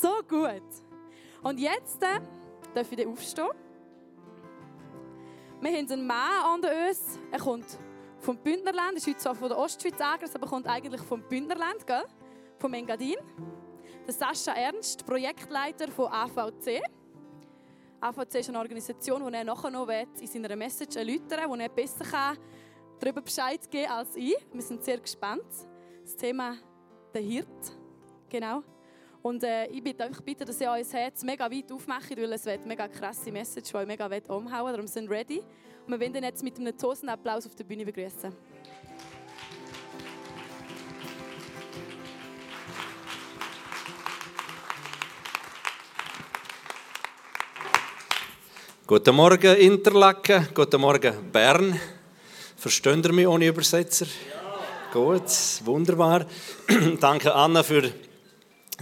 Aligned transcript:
so 0.00 0.22
gut. 0.28 0.62
Und 1.42 1.58
jetzt 1.58 2.02
äh, 2.02 2.20
darf 2.74 2.90
ich 2.92 3.06
aufstehen. 3.06 3.48
Wir 5.60 5.70
haben 5.76 5.90
einen 5.90 6.06
Mann 6.06 6.54
unter 6.54 6.70
uns. 6.88 7.18
Er 7.30 7.38
kommt 7.38 7.78
vom 8.18 8.36
Bündnerland. 8.38 8.92
Er 8.92 8.96
ist 8.96 9.06
heute 9.06 9.18
zwar 9.18 9.34
von 9.34 9.48
der 9.48 9.58
Ostschweiz 9.58 10.00
angereist, 10.00 10.34
aber 10.34 10.46
kommt 10.46 10.66
eigentlich 10.66 11.02
vom 11.02 11.22
Bündnerland, 11.22 11.86
gell? 11.86 12.04
vom 12.58 12.74
Engadin. 12.74 13.16
Der 14.06 14.14
Sascha 14.14 14.52
Ernst, 14.52 15.04
Projektleiter 15.06 15.88
von 15.88 16.06
AVC. 16.06 16.82
AVC 18.00 18.34
ist 18.36 18.48
eine 18.48 18.58
Organisation, 18.58 19.26
die 19.26 19.34
er 19.34 19.44
nachher 19.44 19.70
noch 19.70 19.88
in 19.88 20.26
seiner 20.26 20.56
Message 20.56 20.96
erläutern 20.96 21.42
will, 21.42 21.48
wo 21.48 21.54
er 21.56 21.68
besser 21.68 22.04
kann 22.04 22.38
darüber 22.98 23.22
Bescheid 23.22 23.70
geben 23.70 23.86
kann 23.86 23.98
als 23.98 24.16
ich. 24.16 24.36
Wir 24.52 24.62
sind 24.62 24.84
sehr 24.84 24.98
gespannt. 24.98 25.44
Das 26.02 26.16
Thema 26.16 26.56
der 27.14 27.22
Hirt. 27.22 27.78
Genau. 28.28 28.62
Und 29.22 29.44
äh, 29.44 29.66
ich 29.66 29.82
bitte 29.82 30.04
euch 30.04 30.20
bitte, 30.22 30.46
dass 30.46 30.58
ihr 30.62 30.70
euer 30.70 30.84
Herz 30.92 31.22
mega 31.22 31.50
weit 31.50 31.70
aufmacht, 31.70 32.10
weil 32.16 32.32
es 32.32 32.46
wird 32.46 32.64
mega 32.64 32.88
krasse 32.88 33.30
Message, 33.30 33.68
die 33.70 33.76
euch 33.76 33.86
mega 33.86 34.08
umhauen 34.28 34.72
Darum 34.72 34.86
sind 34.86 35.10
ready. 35.10 35.42
Und 35.86 35.92
wir 35.92 36.00
werden 36.00 36.24
jetzt 36.24 36.42
mit 36.42 36.58
einem 36.58 36.76
Tosenapplaus 36.76 37.46
auf 37.46 37.54
der 37.54 37.64
Bühne 37.64 37.84
begrüßen. 37.84 38.32
Guten 48.86 49.14
Morgen 49.14 49.56
Interlaken, 49.56 50.48
guten 50.54 50.80
Morgen 50.80 51.30
Bern. 51.30 51.78
Versteht 52.56 53.04
ihr 53.04 53.12
mich 53.12 53.26
ohne 53.26 53.46
Übersetzer? 53.46 54.06
Ja. 54.06 54.92
Gut, 54.92 55.30
wunderbar. 55.64 56.26
Danke 57.00 57.32
Anna 57.32 57.62
für 57.62 57.92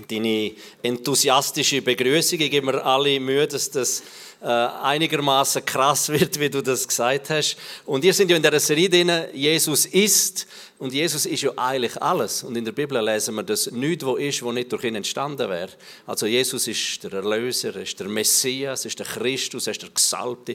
deine 0.07 0.53
enthusiastische 0.83 1.83
Begrüßung. 1.83 2.41
Ich 2.41 2.51
gebe 2.51 2.67
mir 2.67 2.85
alle 2.85 3.19
Mühe, 3.19 3.47
dass 3.47 3.71
das 3.71 4.03
äh, 4.41 4.47
einigermaßen 4.47 5.65
krass 5.65 6.09
wird, 6.09 6.39
wie 6.39 6.49
du 6.49 6.63
das 6.63 6.87
gesagt 6.87 7.31
hast. 7.31 7.57
Und 7.85 8.05
ihr 8.05 8.15
sind 8.15 8.31
ja 8.31 8.37
in 8.37 8.43
der 8.43 8.61
Serie 8.61 8.89
drin, 8.89 9.11
Jesus 9.33 9.87
ist. 9.87 10.47
Und 10.79 10.93
Jesus 10.93 11.27
ist 11.27 11.43
ja 11.43 11.51
eigentlich 11.57 12.01
alles. 12.01 12.45
Und 12.45 12.57
in 12.57 12.65
der 12.65 12.71
Bibel 12.71 13.03
lesen 13.05 13.35
wir, 13.35 13.43
dass 13.43 13.69
nichts, 13.73 14.05
wo 14.05 14.15
ist, 14.15 14.41
wo 14.45 14.53
nicht 14.53 14.71
durch 14.71 14.85
ihn 14.85 14.95
entstanden 14.95 15.49
wäre. 15.51 15.71
Also 16.07 16.27
Jesus 16.27 16.69
ist 16.69 17.03
der 17.03 17.15
Erlöser, 17.15 17.75
er 17.75 17.83
ist 17.83 17.99
der 17.99 18.07
Messias, 18.07 18.85
ist 18.85 19.01
der 19.01 19.07
Christus, 19.07 19.67
er 19.67 19.73
ist 19.73 19.83
der 19.83 19.91
Gesalbte. 19.91 20.55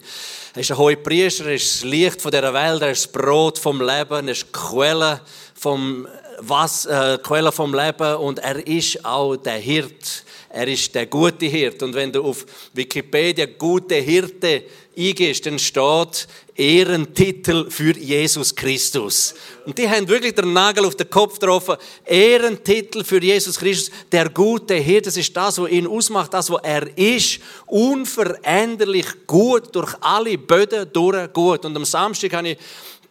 Er 0.54 0.62
ist 0.62 0.70
der 0.70 0.78
hohe 0.78 0.96
Priester, 0.96 1.48
er 1.48 1.56
ist 1.56 1.76
das 1.76 1.84
Licht 1.84 2.22
von 2.22 2.32
dieser 2.32 2.54
Welt, 2.54 2.82
er 2.82 2.92
ist 2.92 3.06
das 3.06 3.12
Brot 3.12 3.60
vom 3.60 3.82
Leben, 3.82 4.28
er 4.28 4.32
ist 4.32 4.44
die 4.44 4.52
Quelle 4.54 5.20
vom 5.56 6.08
was, 6.40 6.86
äh, 6.86 7.18
Quelle 7.22 7.52
vom 7.52 7.74
Leben 7.74 8.16
und 8.16 8.40
er 8.40 8.66
ist 8.66 9.04
auch 9.06 9.36
der 9.36 9.58
Hirt. 9.58 10.24
Er 10.50 10.68
ist 10.68 10.94
der 10.94 11.08
gute 11.08 11.48
Hirt. 11.48 11.82
Und 11.82 11.96
wenn 11.96 12.12
du 12.12 12.24
auf 12.24 12.46
Wikipedia 12.74 13.48
gute 13.58 13.96
Hirte 13.96 14.64
eingehst, 14.96 15.48
dann 15.48 15.58
steht 15.58 16.28
Ehrentitel 16.56 17.72
für 17.72 17.98
Jesus 17.98 18.54
Christus. 18.54 19.34
Und 19.66 19.76
die 19.80 19.90
haben 19.90 20.08
wirklich 20.08 20.36
den 20.36 20.54
Nagel 20.54 20.86
auf 20.86 20.96
den 20.96 21.10
Kopf 21.10 21.40
getroffen. 21.40 21.78
Ehrentitel 22.06 23.04
für 23.04 23.20
Jesus 23.20 23.58
Christus, 23.58 23.92
der 24.12 24.30
gute 24.30 24.76
Hirt. 24.76 25.08
Das 25.08 25.18
ist 25.18 25.36
das, 25.36 25.60
was 25.60 25.72
ihn 25.72 25.88
ausmacht, 25.88 26.32
das, 26.36 26.52
was 26.52 26.62
er 26.62 26.96
ist. 26.96 27.40
Unveränderlich 27.66 29.08
gut, 29.26 29.74
durch 29.74 29.96
alle 30.02 30.38
Böden 30.38 30.88
durch 30.94 31.34
gut. 31.34 31.66
Und 31.66 31.76
am 31.76 31.86
Samstag 31.86 32.34
habe 32.34 32.50
ich 32.50 32.58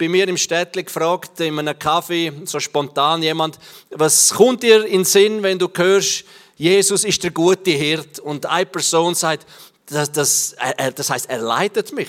bei 0.02 0.08
mir 0.08 0.26
im 0.26 0.36
Städtli 0.36 0.82
gefragt, 0.82 1.38
in 1.38 1.56
einem 1.60 1.78
Kaffee, 1.78 2.32
so 2.44 2.58
spontan 2.58 3.22
jemand, 3.22 3.56
was 3.90 4.34
kommt 4.34 4.64
dir 4.64 4.84
in 4.84 5.02
den 5.02 5.04
Sinn, 5.04 5.44
wenn 5.44 5.60
du 5.60 5.68
hörst, 5.72 6.24
Jesus 6.56 7.04
ist 7.04 7.22
der 7.22 7.30
gute 7.30 7.70
Hirt 7.70 8.18
und 8.18 8.44
eine 8.46 8.66
Person 8.66 9.14
sagt, 9.14 9.46
das, 9.86 10.10
das, 10.10 10.56
das 10.96 11.08
heißt, 11.08 11.30
er 11.30 11.38
leitet 11.38 11.92
mich. 11.92 12.08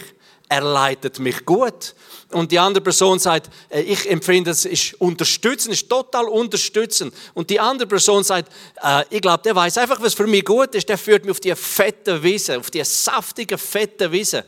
Er 0.49 0.61
leitet 0.61 1.19
mich 1.19 1.45
gut. 1.45 1.93
Und 2.33 2.51
die 2.51 2.59
andere 2.59 2.83
Person 2.83 3.19
sagt, 3.19 3.49
äh, 3.69 3.81
ich 3.81 4.09
empfinde 4.09 4.51
es 4.51 4.65
ist 4.65 4.95
unterstützen, 4.99 5.71
ist 5.71 5.89
total 5.89 6.25
unterstützen. 6.25 7.11
Und 7.33 7.49
die 7.49 7.59
andere 7.59 7.87
Person 7.87 8.23
sagt, 8.23 8.51
äh, 8.81 9.03
ich 9.09 9.21
glaube, 9.21 9.43
der 9.43 9.55
weiß 9.55 9.77
einfach, 9.77 10.01
was 10.01 10.13
für 10.13 10.27
mich 10.27 10.43
gut 10.43 10.75
ist. 10.75 10.89
Der 10.89 10.97
führt 10.97 11.23
mich 11.23 11.31
auf 11.31 11.39
die 11.39 11.55
fette 11.55 12.21
Wiese, 12.21 12.59
auf 12.59 12.71
die 12.71 12.83
saftige, 12.83 13.57
fette 13.57 14.11
Wiese. 14.11 14.45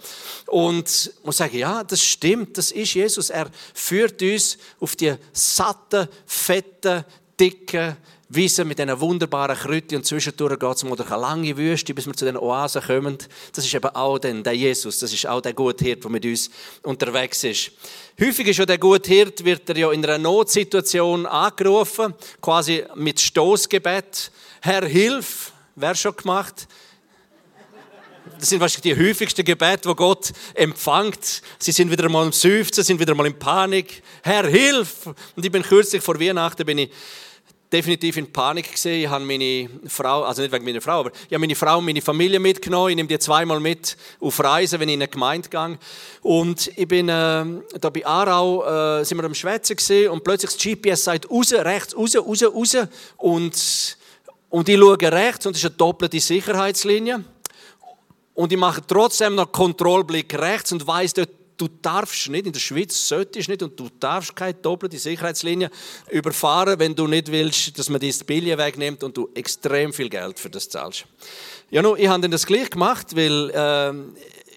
Und 0.47 0.89
ich 0.89 1.25
muss 1.25 1.37
sagen, 1.37 1.57
ja, 1.57 1.83
das 1.83 2.03
stimmt, 2.03 2.57
das 2.57 2.71
ist 2.71 2.93
Jesus. 2.93 3.29
Er 3.29 3.49
führt 3.73 4.21
uns 4.21 4.57
auf 4.79 4.95
die 4.95 5.13
satte, 5.31 6.09
fette, 6.25 7.05
dicke 7.39 7.97
Wiese 8.35 8.65
mit 8.65 8.79
diesen 8.79 8.99
wunderbaren 8.99 9.55
Kräutern 9.55 9.97
und 9.97 10.05
zwischendurch 10.05 10.59
geht 10.59 10.75
es 10.75 10.83
mal 10.83 10.95
durch 10.95 11.11
eine 11.11 11.21
lange 11.21 11.57
Wüste, 11.57 11.93
bis 11.93 12.05
wir 12.05 12.13
zu 12.13 12.25
den 12.25 12.37
Oasen 12.37 12.81
kommen. 12.81 13.17
Das 13.53 13.65
ist 13.65 13.73
eben 13.73 13.89
auch 13.89 14.19
dann 14.19 14.43
der 14.43 14.53
Jesus, 14.53 14.99
das 14.99 15.13
ist 15.13 15.25
auch 15.27 15.41
der 15.41 15.53
gute 15.53 15.85
Hirt, 15.85 16.03
der 16.03 16.11
mit 16.11 16.25
uns 16.25 16.49
unterwegs 16.83 17.43
ist. 17.43 17.71
Häufig 18.19 18.47
ist 18.47 18.57
ja 18.57 18.65
der 18.65 18.77
gute 18.77 19.11
Hirt, 19.11 19.43
wird 19.43 19.69
er 19.69 19.77
ja 19.77 19.91
in 19.91 20.03
einer 20.03 20.17
Notsituation 20.17 21.25
angerufen, 21.25 22.13
quasi 22.41 22.83
mit 22.95 23.19
Stoßgebet. 23.19 24.31
Herr, 24.61 24.85
hilf! 24.85 25.51
Wer 25.75 25.95
schon 25.95 26.15
gemacht? 26.15 26.67
Das 28.39 28.49
sind 28.49 28.59
wahrscheinlich 28.59 28.95
die 28.95 29.09
häufigsten 29.09 29.45
Gebete, 29.45 29.87
die 29.87 29.95
Gott 29.95 30.31
empfängt. 30.53 31.41
Sie 31.59 31.71
sind 31.71 31.91
wieder 31.91 32.09
mal 32.09 32.25
im 32.25 32.31
Seufzen, 32.31 32.83
sind 32.83 32.99
wieder 32.99 33.15
mal 33.15 33.27
in 33.27 33.37
Panik. 33.37 34.01
Herr, 34.23 34.47
hilf! 34.47 35.07
Und 35.07 35.45
ich 35.45 35.51
bin 35.51 35.63
kürzlich 35.63 36.01
vor 36.01 36.19
Weihnachten 36.19 36.65
bin 36.65 36.79
ich 36.79 36.91
definitiv 37.75 38.15
in 38.15 38.31
Panik 38.31 38.71
gesehen. 38.71 39.01
Ich 39.01 39.09
habe 39.09 39.25
meine 39.25 39.69
Frau, 39.87 40.23
also 40.23 40.41
nicht 40.41 40.51
wegen 40.53 40.63
meiner 40.63 40.79
Frau, 40.79 41.01
aber 41.01 41.11
ich 41.11 41.33
habe 41.33 41.39
meine 41.39 41.55
Frau 41.55 41.77
und 41.79 41.85
meine 41.85 42.01
Familie 42.01 42.39
mitgenommen. 42.39 42.91
Ich 42.91 42.95
nehme 42.95 43.09
die 43.09 43.19
zweimal 43.19 43.59
mit 43.59 43.97
auf 44.21 44.41
Reisen, 44.41 44.79
wenn 44.79 44.87
ich 44.87 44.95
in 44.95 45.01
eine 45.01 45.09
Gemeinde 45.09 45.49
gehe. 45.49 45.77
Und 46.21 46.71
ich 46.75 46.87
bin 46.87 47.09
äh, 47.09 47.45
da 47.79 47.89
bei 47.89 48.05
Aarau, 48.05 48.99
äh, 48.99 49.03
sind 49.03 49.17
wir 49.17 49.25
am 49.25 49.35
Schwätzen 49.35 49.75
gesehen 49.75 50.09
und 50.11 50.23
plötzlich 50.23 50.51
das 50.51 50.61
GPS 50.61 51.03
sagt 51.03 51.29
raus, 51.29 51.51
rechts, 51.51 51.95
raus, 51.97 52.15
raus, 52.15 52.43
raus. 52.43 52.77
Und, 53.17 53.97
und 54.49 54.69
ich 54.69 54.79
schaue 54.79 55.11
rechts 55.11 55.45
und 55.45 55.55
es 55.55 55.63
ist 55.63 55.69
eine 55.69 55.75
doppelte 55.75 56.19
Sicherheitslinie. 56.19 57.25
Und 58.35 58.53
ich 58.53 58.57
mache 58.57 58.81
trotzdem 58.87 59.35
noch 59.35 59.51
Kontrollblick 59.51 60.33
rechts 60.33 60.71
und 60.71 60.87
weiß 60.87 61.13
dort 61.13 61.29
du 61.57 61.67
darfst 61.81 62.29
nicht, 62.29 62.45
in 62.45 62.53
der 62.53 62.59
Schweiz 62.59 63.07
solltest 63.07 63.49
nicht 63.49 63.63
und 63.63 63.79
du 63.79 63.89
darfst 63.99 64.35
keine 64.35 64.53
doppelte 64.53 64.97
Sicherheitslinie 64.97 65.69
überfahren, 66.09 66.79
wenn 66.79 66.95
du 66.95 67.07
nicht 67.07 67.31
willst, 67.31 67.77
dass 67.77 67.89
man 67.89 67.99
dir 67.99 68.11
das 68.11 68.23
Billion 68.23 68.57
wegnimmt 68.57 69.03
und 69.03 69.15
du 69.15 69.29
extrem 69.33 69.93
viel 69.93 70.09
Geld 70.09 70.39
für 70.39 70.49
das 70.49 70.69
zahlst. 70.69 71.05
Ja, 71.71 71.81
no, 71.81 71.95
ich 71.95 72.07
habe 72.07 72.21
dann 72.21 72.31
das 72.31 72.45
gleich 72.45 72.69
gemacht, 72.69 73.15
weil 73.15 73.49
äh, 73.49 73.93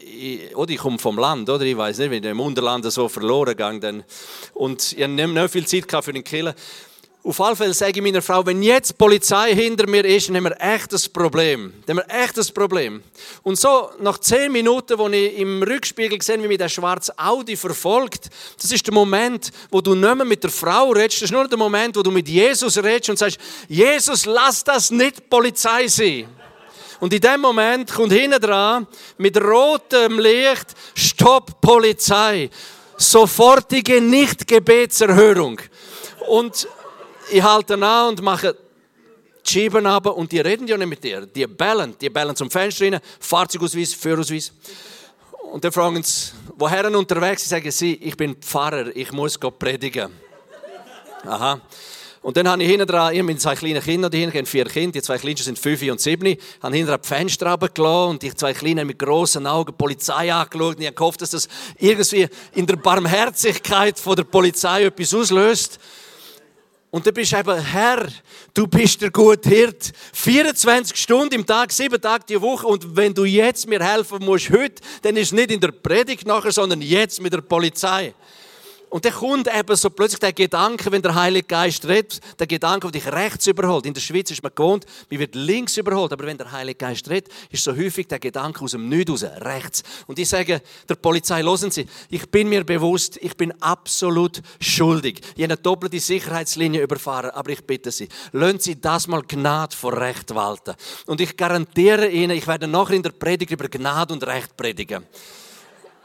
ich, 0.04 0.56
oder 0.56 0.70
ich 0.70 0.78
komme 0.78 0.98
vom 0.98 1.19
Land, 1.19 1.48
oder 1.48 1.64
ich 1.64 1.76
weiß 1.76 1.98
nicht, 1.98 2.10
wenn 2.10 2.25
ich 2.25 2.31
im 2.31 2.41
Unterland 2.41 2.84
so 2.91 3.08
verloren 3.08 3.50
gegangen 3.50 4.04
und 4.54 4.92
ich 4.92 5.03
habe 5.03 5.12
nicht 5.12 5.50
viel 5.50 5.66
Zeit 5.66 6.04
für 6.04 6.12
den 6.12 6.25
Killer. 6.25 6.54
Auf 7.28 7.42
alle 7.42 7.56
Fälle 7.56 7.74
sage 7.74 7.92
ich 7.94 8.02
meiner 8.02 8.22
Frau, 8.22 8.46
wenn 8.46 8.62
jetzt 8.62 8.88
die 8.88 8.94
Polizei 8.94 9.54
hinter 9.54 9.86
mir 9.86 10.02
ist, 10.02 10.30
dann 10.30 10.36
haben 10.38 10.44
wir 10.44 10.56
echt 10.58 10.94
ein 10.94 11.12
Problem. 11.12 11.74
Dann 11.84 11.98
haben 11.98 12.06
wir 12.08 12.22
echt 12.24 12.38
ein 12.38 12.54
Problem. 12.54 13.02
Und 13.42 13.58
so, 13.58 13.90
nach 14.00 14.16
zehn 14.16 14.50
Minuten, 14.50 14.96
wo 14.96 15.08
ich 15.08 15.36
im 15.36 15.62
Rückspiegel 15.62 16.22
sehe, 16.22 16.42
wie 16.42 16.48
mich 16.48 16.56
der 16.56 16.70
schwarze 16.70 17.12
Audi 17.18 17.54
verfolgt, 17.54 18.30
das 18.58 18.72
ist 18.72 18.86
der 18.86 18.94
Moment, 18.94 19.50
wo 19.70 19.82
du 19.82 19.94
nicht 19.94 20.14
mehr 20.16 20.24
mit 20.24 20.42
der 20.42 20.48
Frau 20.48 20.90
redest, 20.90 21.16
das 21.16 21.22
ist 21.24 21.32
nur 21.32 21.46
der 21.46 21.58
Moment, 21.58 21.96
wo 21.96 22.02
du 22.02 22.10
mit 22.10 22.26
Jesus 22.26 22.78
redest 22.78 23.10
und 23.10 23.18
sagst, 23.18 23.38
Jesus, 23.68 24.24
lass 24.24 24.64
das 24.64 24.90
nicht 24.90 25.28
Polizei 25.28 25.86
sein. 25.86 26.28
Und 26.98 27.12
in 27.12 27.20
dem 27.20 27.42
Moment 27.42 27.92
kommt 27.92 28.12
hinten 28.12 28.40
dran 28.40 28.86
mit 29.18 29.36
rotem 29.36 30.18
Licht, 30.18 30.68
Stopp 30.94 31.60
Polizei. 31.60 32.48
Sofortige 32.96 34.00
Nicht-Gebetserhörung. 34.00 35.60
Und 36.26 36.66
ich 37.30 37.42
halte 37.42 37.74
an 37.74 38.08
und 38.08 38.22
mache 38.22 38.56
die 39.46 39.50
Scheiben 39.50 39.86
ab 39.86 40.06
und 40.06 40.30
die 40.30 40.40
reden 40.40 40.66
ja 40.66 40.76
nicht 40.76 40.88
mit 40.88 41.02
dir. 41.02 41.26
Die 41.26 41.46
bellen, 41.46 41.94
die 42.00 42.10
bellen 42.10 42.36
zum 42.36 42.50
Fenster 42.50 42.86
rein, 42.86 43.00
Fahrzeugausweis, 43.20 43.94
Führerausweis. 43.94 44.52
Und 45.52 45.64
dann 45.64 45.72
fragen 45.72 46.02
sie, 46.02 46.32
woher 46.56 46.84
unterwegs? 46.96 47.42
Sie 47.42 47.48
sagen, 47.48 47.70
sie, 47.70 47.94
ich 47.94 48.16
bin 48.16 48.36
Pfarrer, 48.36 48.94
ich 48.94 49.12
muss 49.12 49.38
predigen. 49.38 50.10
Aha. 51.25 51.60
Und 52.20 52.36
dann 52.36 52.48
habe 52.48 52.62
ich 52.62 52.69
hinten 52.69 52.86
dran, 52.86 53.14
ich 53.14 53.20
habe 53.20 53.36
zwei 53.36 53.54
kleine 53.54 53.81
Kinder, 53.81 54.10
die 54.10 54.19
hinten 54.19 54.44
vier 54.44 54.64
Kinder, 54.64 54.92
die 54.92 55.02
zwei 55.02 55.19
Kleinsten 55.19 55.44
sind 55.44 55.58
fünf 55.58 55.81
und 55.82 56.00
sieben, 56.00 56.36
habe 56.62 56.76
hinten 56.76 56.90
dran 56.90 57.00
die 57.02 57.08
Fenster 57.08 57.50
runtergelassen 57.50 58.10
und 58.10 58.22
die 58.22 58.34
zwei 58.34 58.52
Kleinen 58.52 58.86
mit 58.86 58.98
grossen 58.98 59.46
Augen 59.46 59.72
die 59.72 59.78
Polizei 59.78 60.32
angeschaut 60.32 60.76
und 60.76 60.81
ich 60.81 60.86
habe 60.86 60.96
gehofft, 60.96 61.22
dass 61.22 61.31
das 61.31 61.48
irgendwie 61.78 62.28
in 62.54 62.66
der 62.66 62.76
Barmherzigkeit 62.76 63.98
von 63.98 64.16
der 64.16 64.24
Polizei 64.24 64.84
etwas 64.84 65.14
auslöst. 65.14 65.78
Und 66.90 67.06
du 67.06 67.12
bist 67.12 67.35
eben 67.35 67.61
Herr, 67.61 68.08
du 68.55 68.67
bist 68.67 69.02
der 69.02 69.11
gute 69.11 69.49
Hirt. 69.49 69.93
24 70.14 70.96
Stunden 70.96 71.35
im 71.35 71.44
Tag, 71.44 71.70
sieben 71.70 72.00
Tage 72.00 72.25
die 72.26 72.40
Woche. 72.40 72.67
Und 72.67 72.96
wenn 72.96 73.12
du 73.12 73.25
jetzt 73.25 73.69
mir 73.69 73.85
helfen 73.85 74.25
musst, 74.25 74.50
heute, 74.50 74.82
dann 75.02 75.17
ist 75.19 75.35
nicht 75.35 75.50
in 75.50 75.61
der 75.61 75.73
Predigt 75.73 76.26
nachher, 76.26 76.50
sondern 76.50 76.81
jetzt 76.81 77.20
mit 77.20 77.35
der 77.35 77.43
Polizei. 77.43 78.14
Und 78.90 79.05
dann 79.05 79.12
kommt 79.12 79.49
eben 79.55 79.76
so 79.76 79.90
plötzlich 79.90 80.20
der 80.20 80.32
Gedanke, 80.32 80.90
wenn 80.90 81.02
der 81.02 81.14
Heilige 81.14 81.46
Geist 81.46 81.87
redet, 81.87 82.20
der 82.38 82.46
Gedanke, 82.46 82.90
der 82.90 83.00
dich 83.00 83.12
rechts 83.12 83.46
überholt. 83.46 83.85
In 83.85 83.93
der 83.93 84.00
Schweiz 84.00 84.31
ist 84.31 84.43
man 84.43 84.52
gewohnt, 84.55 84.87
man 85.11 85.20
wird 85.20 85.35
links 85.35 85.76
überholt. 85.76 86.12
Aber 86.12 86.25
wenn 86.26 86.38
der 86.38 86.50
Heilige 86.50 86.79
Geist 86.79 87.08
redet, 87.11 87.32
ist 87.50 87.64
so 87.64 87.76
häufig 87.76 88.08
der 88.08 88.19
Gedanke 88.19 88.64
aus 88.64 88.70
dem 88.70 88.88
Nichts 88.88 89.11
raus, 89.11 89.25
rechts. 89.40 89.82
Und 90.06 90.19
ich 90.19 90.29
sage 90.29 90.62
der 90.88 90.94
Polizei, 90.94 91.43
hören 91.43 91.70
Sie, 91.70 91.87
ich 92.08 92.31
bin 92.31 92.49
mir 92.49 92.64
bewusst, 92.64 93.19
ich 93.20 93.37
bin 93.37 93.52
absolut 93.61 94.40
schuldig. 94.61 95.20
Ich 95.37 95.43
habe 95.43 95.52
eine 95.52 95.56
doppelte 95.56 96.00
Sicherheitslinie 96.00 96.82
überfahren, 96.82 97.31
aber 97.31 97.50
ich 97.50 97.64
bitte 97.64 97.91
Sie, 97.91 98.08
lassen 98.32 98.61
Sie 98.61 98.81
das 98.81 99.06
mal 99.06 99.23
Gnade 99.23 99.76
vor 99.76 99.99
Recht 99.99 100.34
walten. 100.34 100.75
Und 101.06 101.20
ich 101.20 101.37
garantiere 101.37 102.08
Ihnen, 102.08 102.37
ich 102.37 102.46
werde 102.46 102.67
nachher 102.67 102.94
in 102.94 103.02
der 103.02 103.11
Predigt 103.11 103.52
über 103.52 103.69
Gnade 103.69 104.14
und 104.14 104.26
Recht 104.26 104.56
predigen. 104.56 105.05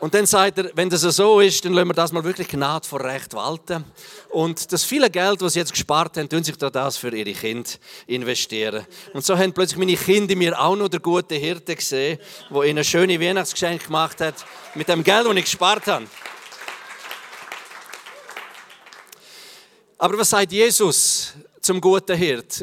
Und 0.03 0.13
dann 0.13 0.25
sagt 0.25 0.57
er, 0.57 0.69
wenn 0.75 0.89
das 0.89 0.99
so 0.99 1.39
ist, 1.39 1.63
dann 1.63 1.71
lassen 1.71 1.87
wir 1.87 1.93
das 1.93 2.11
mal 2.11 2.25
wirklich 2.25 2.49
Gnade 2.49 2.85
vor 2.85 3.01
Recht 3.01 3.33
walten. 3.35 3.85
Und 4.31 4.73
das 4.73 4.83
viele 4.83 5.09
Geld, 5.09 5.41
das 5.41 5.53
sie 5.53 5.59
jetzt 5.59 5.71
gespart 5.71 6.17
haben, 6.17 6.27
tun 6.27 6.43
sich 6.43 6.57
da 6.57 6.69
das 6.69 6.97
für 6.97 7.15
ihre 7.15 7.31
Kinder 7.31 7.69
investieren. 8.05 8.85
Und 9.13 9.23
so 9.23 9.37
haben 9.37 9.53
plötzlich 9.53 9.79
meine 9.79 9.95
Kinder 9.95 10.35
mir 10.35 10.59
auch 10.59 10.75
noch 10.75 10.89
der 10.89 10.99
gute 10.99 11.35
Hirte 11.35 11.73
gesehen, 11.77 12.19
wo 12.49 12.63
ihnen 12.63 12.79
ein 12.79 12.83
schönes 12.83 13.17
Weihnachtsgeschenk 13.17 13.85
gemacht 13.85 14.19
hat, 14.19 14.35
mit 14.75 14.89
dem 14.89 15.05
Geld, 15.05 15.25
das 15.25 15.35
ich 15.37 15.45
gespart 15.45 15.87
habe. 15.87 16.05
Aber 19.97 20.17
was 20.17 20.31
sagt 20.31 20.51
Jesus 20.51 21.31
zum 21.61 21.79
guten 21.79 22.17
Hirt? 22.17 22.61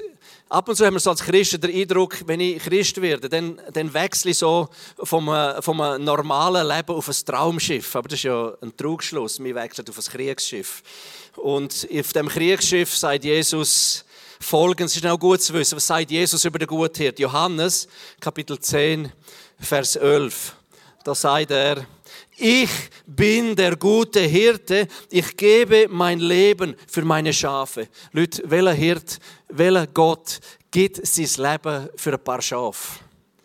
Ab 0.51 0.69
und 0.69 0.75
zu 0.75 0.85
haben 0.85 0.95
wir 0.95 1.01
so 1.01 1.11
als 1.11 1.23
Christen 1.23 1.61
den 1.61 1.73
Eindruck, 1.73 2.23
wenn 2.27 2.41
ich 2.41 2.61
Christ 2.61 3.01
werde, 3.01 3.29
dann, 3.29 3.61
dann 3.73 3.95
wechsle 3.95 4.33
ich 4.33 4.39
so 4.39 4.69
vom, 5.01 5.29
äh, 5.29 5.63
vom 5.63 5.77
normalen 5.77 6.67
Leben 6.67 6.93
auf 6.93 7.07
ein 7.07 7.15
Traumschiff. 7.25 7.95
Aber 7.95 8.09
das 8.09 8.19
ist 8.19 8.25
ja 8.25 8.53
ein 8.61 8.77
Trugschluss. 8.77 9.39
Wir 9.39 9.55
wechseln 9.55 9.89
auf 9.89 9.97
ein 9.97 10.05
Kriegsschiff. 10.05 10.83
Und 11.37 11.87
auf 11.97 12.13
dem 12.15 12.27
Kriegsschiff 12.27 12.97
sagt 12.97 13.23
Jesus 13.23 14.05
folgendes, 14.41 14.97
es 14.97 15.05
ist 15.05 15.07
auch 15.07 15.21
gut 15.21 15.41
zu 15.41 15.55
wissen, 15.55 15.77
was 15.77 15.87
sagt 15.87 16.11
Jesus 16.11 16.45
über 16.45 16.59
den 16.59 16.67
Guthirt? 16.67 17.21
Johannes, 17.21 17.87
Kapitel 18.19 18.59
10, 18.59 19.13
Vers 19.61 19.95
11. 19.95 20.57
Da 21.05 21.15
sagt 21.15 21.53
er, 21.53 21.87
ich 22.37 22.71
bin 23.07 23.55
der 23.55 23.77
gute 23.77 24.21
Hirte, 24.21 24.89
ich 25.11 25.37
gebe 25.37 25.87
mein 25.89 26.19
Leben 26.19 26.75
für 26.89 27.03
meine 27.03 27.33
Schafe. 27.33 27.89
Leute, 28.13 28.43
welcher 28.47 28.73
Hirt, 28.73 29.19
welcher 29.53 29.87
Gott 29.89 30.41
gibt 30.71 31.07
sein 31.07 31.29
Leben 31.37 31.89
für 31.97 32.13
ein 32.13 32.25
paar 32.25 32.43
Schafe? 32.43 33.01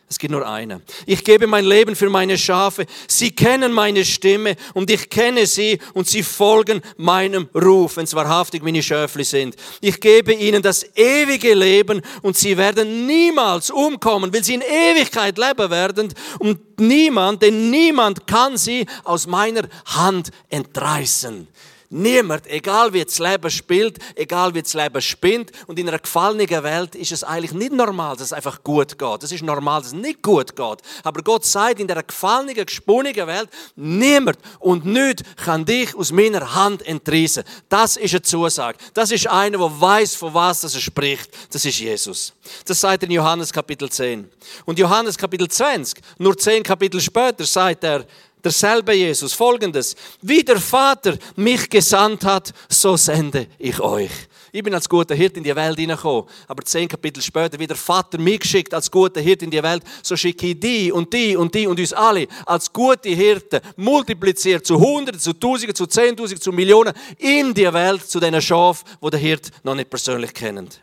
Es 0.08 0.20
gibt 0.20 0.32
nur 0.32 0.48
einen. 0.48 0.84
Ich 1.08 1.24
gebe 1.24 1.48
mein 1.48 1.66
Leben 1.66 1.96
für 1.96 2.12
meine 2.12 2.38
Schafe. 2.38 2.86
Sie 3.08 3.32
kennen 3.32 3.72
meine 3.72 4.06
Stimme 4.06 4.56
und 4.76 4.92
ich 4.92 5.10
kenne 5.10 5.48
sie 5.48 5.80
und 5.96 6.08
sie 6.08 6.22
folgen 6.22 6.82
meinem 6.96 7.50
Ruf, 7.56 7.98
wenn 7.98 8.04
es 8.04 8.14
wahrhaftig 8.14 8.62
meine 8.62 8.84
Schöfli 8.84 9.24
sind. 9.24 9.56
Ich 9.82 10.00
gebe 10.00 10.32
ihnen 10.34 10.62
das 10.62 10.86
ewige 10.96 11.56
Leben 11.56 12.04
und 12.22 12.38
sie 12.38 12.56
werden 12.56 13.08
niemals 13.08 13.72
umkommen, 13.72 14.32
weil 14.32 14.44
sie 14.44 14.54
in 14.54 14.62
Ewigkeit 14.62 15.40
leben 15.40 15.72
werden 15.72 16.14
und 16.38 16.80
niemand, 16.80 17.42
denn 17.42 17.72
niemand 17.72 18.28
kann 18.28 18.58
sie 18.58 18.86
aus 19.04 19.26
meiner 19.26 19.64
Hand 19.86 20.30
entreißen. 20.50 21.48
Niemand, 21.98 22.46
egal 22.48 22.92
wie 22.92 23.06
das 23.06 23.20
Leben 23.20 23.50
spielt, 23.50 24.00
egal 24.16 24.54
wie 24.54 24.62
das 24.62 24.74
Leben 24.74 25.02
spinnt. 25.02 25.50
Und 25.66 25.80
in 25.80 25.88
einer 25.88 26.00
gefallenen 26.00 26.50
Welt 26.62 26.94
ist 26.94 27.14
es 27.14 27.24
eigentlich 27.24 27.54
nicht 27.54 27.72
normal, 27.72 28.18
dass 28.18 28.26
es 28.26 28.34
einfach 28.34 28.62
gut 28.66 29.00
geht. 29.00 29.24
Es 29.24 29.32
ist 29.32 29.44
normal, 29.44 29.80
dass 29.80 29.94
es 29.94 29.94
nicht 29.94 30.22
gut 30.22 30.58
geht. 30.58 30.78
Aber 31.04 31.22
Gott 31.24 31.46
sagt 31.46 31.80
in 31.80 31.88
dieser 31.88 32.04
gefallenen, 32.04 32.54
gesponnenen 32.54 33.26
Welt, 33.28 33.50
niemand 33.78 34.38
und 34.60 34.86
nichts 34.86 35.24
kann 35.38 35.64
dich 35.64 35.96
aus 35.96 36.12
meiner 36.12 36.54
Hand 36.54 36.86
entreißen. 36.86 37.46
Das 37.70 37.96
ist 37.96 38.14
eine 38.14 38.22
Zusage. 38.24 38.78
Das 38.94 39.12
ist 39.12 39.28
einer, 39.28 39.58
der 39.58 39.82
weiß, 39.82 40.16
von 40.16 40.34
was 40.34 40.66
er 40.66 40.82
spricht. 40.82 41.30
Das 41.54 41.64
ist 41.64 41.80
Jesus. 41.80 42.34
Das 42.66 42.82
sagt 42.82 43.04
er 43.04 43.06
in 43.08 43.16
Johannes 43.16 43.54
Kapitel 43.54 43.90
10. 43.90 44.30
Und 44.66 44.78
Johannes 44.78 45.18
Kapitel 45.18 45.48
20, 45.48 46.04
nur 46.18 46.38
zehn 46.38 46.62
Kapitel 46.62 47.00
später, 47.00 47.46
sagt 47.46 47.86
er, 47.86 48.06
derselbe 48.46 48.94
Jesus. 48.94 49.34
Folgendes. 49.34 49.96
Wie 50.22 50.44
der 50.44 50.60
Vater 50.60 51.18
mich 51.36 51.70
gesandt 51.70 52.24
hat, 52.24 52.54
so 52.70 52.96
sende 52.96 53.48
ich 53.58 53.80
euch. 53.80 54.12
Ich 54.56 54.64
bin 54.64 54.74
als 54.74 54.88
guter 54.88 55.16
Hirt 55.16 55.36
in 55.36 55.44
die 55.44 55.54
Welt 55.54 55.78
hineingekommen. 55.78 56.30
Aber 56.48 56.64
zehn 56.64 56.88
Kapitel 56.88 57.22
später, 57.22 57.60
wie 57.60 57.68
der 57.68 57.76
Vater 57.76 58.18
mich 58.18 58.40
geschickt 58.40 58.74
als 58.74 58.90
guter 58.90 59.20
Hirt 59.20 59.42
in 59.42 59.52
die 59.52 59.62
Welt, 59.62 59.84
so 60.02 60.16
schicke 60.16 60.48
ich 60.48 60.60
die 60.60 60.94
und 60.94 61.12
die 61.12 61.36
und 61.36 61.54
die 61.54 61.68
und 61.68 61.78
uns 61.78 61.92
alle 61.92 62.26
als 62.46 62.72
gute 62.72 63.10
Hirten, 63.10 63.60
multipliziert 63.76 64.66
zu 64.66 64.80
Hunderten, 64.80 65.20
zu 65.20 65.34
Tausenden, 65.34 65.76
zu 65.76 65.88
Zehntausenden, 65.88 66.42
zu 66.42 66.54
Millionen 66.54 66.94
in 67.18 67.54
die 67.54 67.74
Welt, 67.74 68.10
zu 68.10 68.22
diesen 68.22 68.42
Schafen, 68.42 68.88
wo 69.02 69.10
der 69.10 69.20
Hirt 69.20 69.52
noch 69.64 69.76
nicht 69.76 69.90
persönlich 69.90 70.34
kennt. 70.34 70.80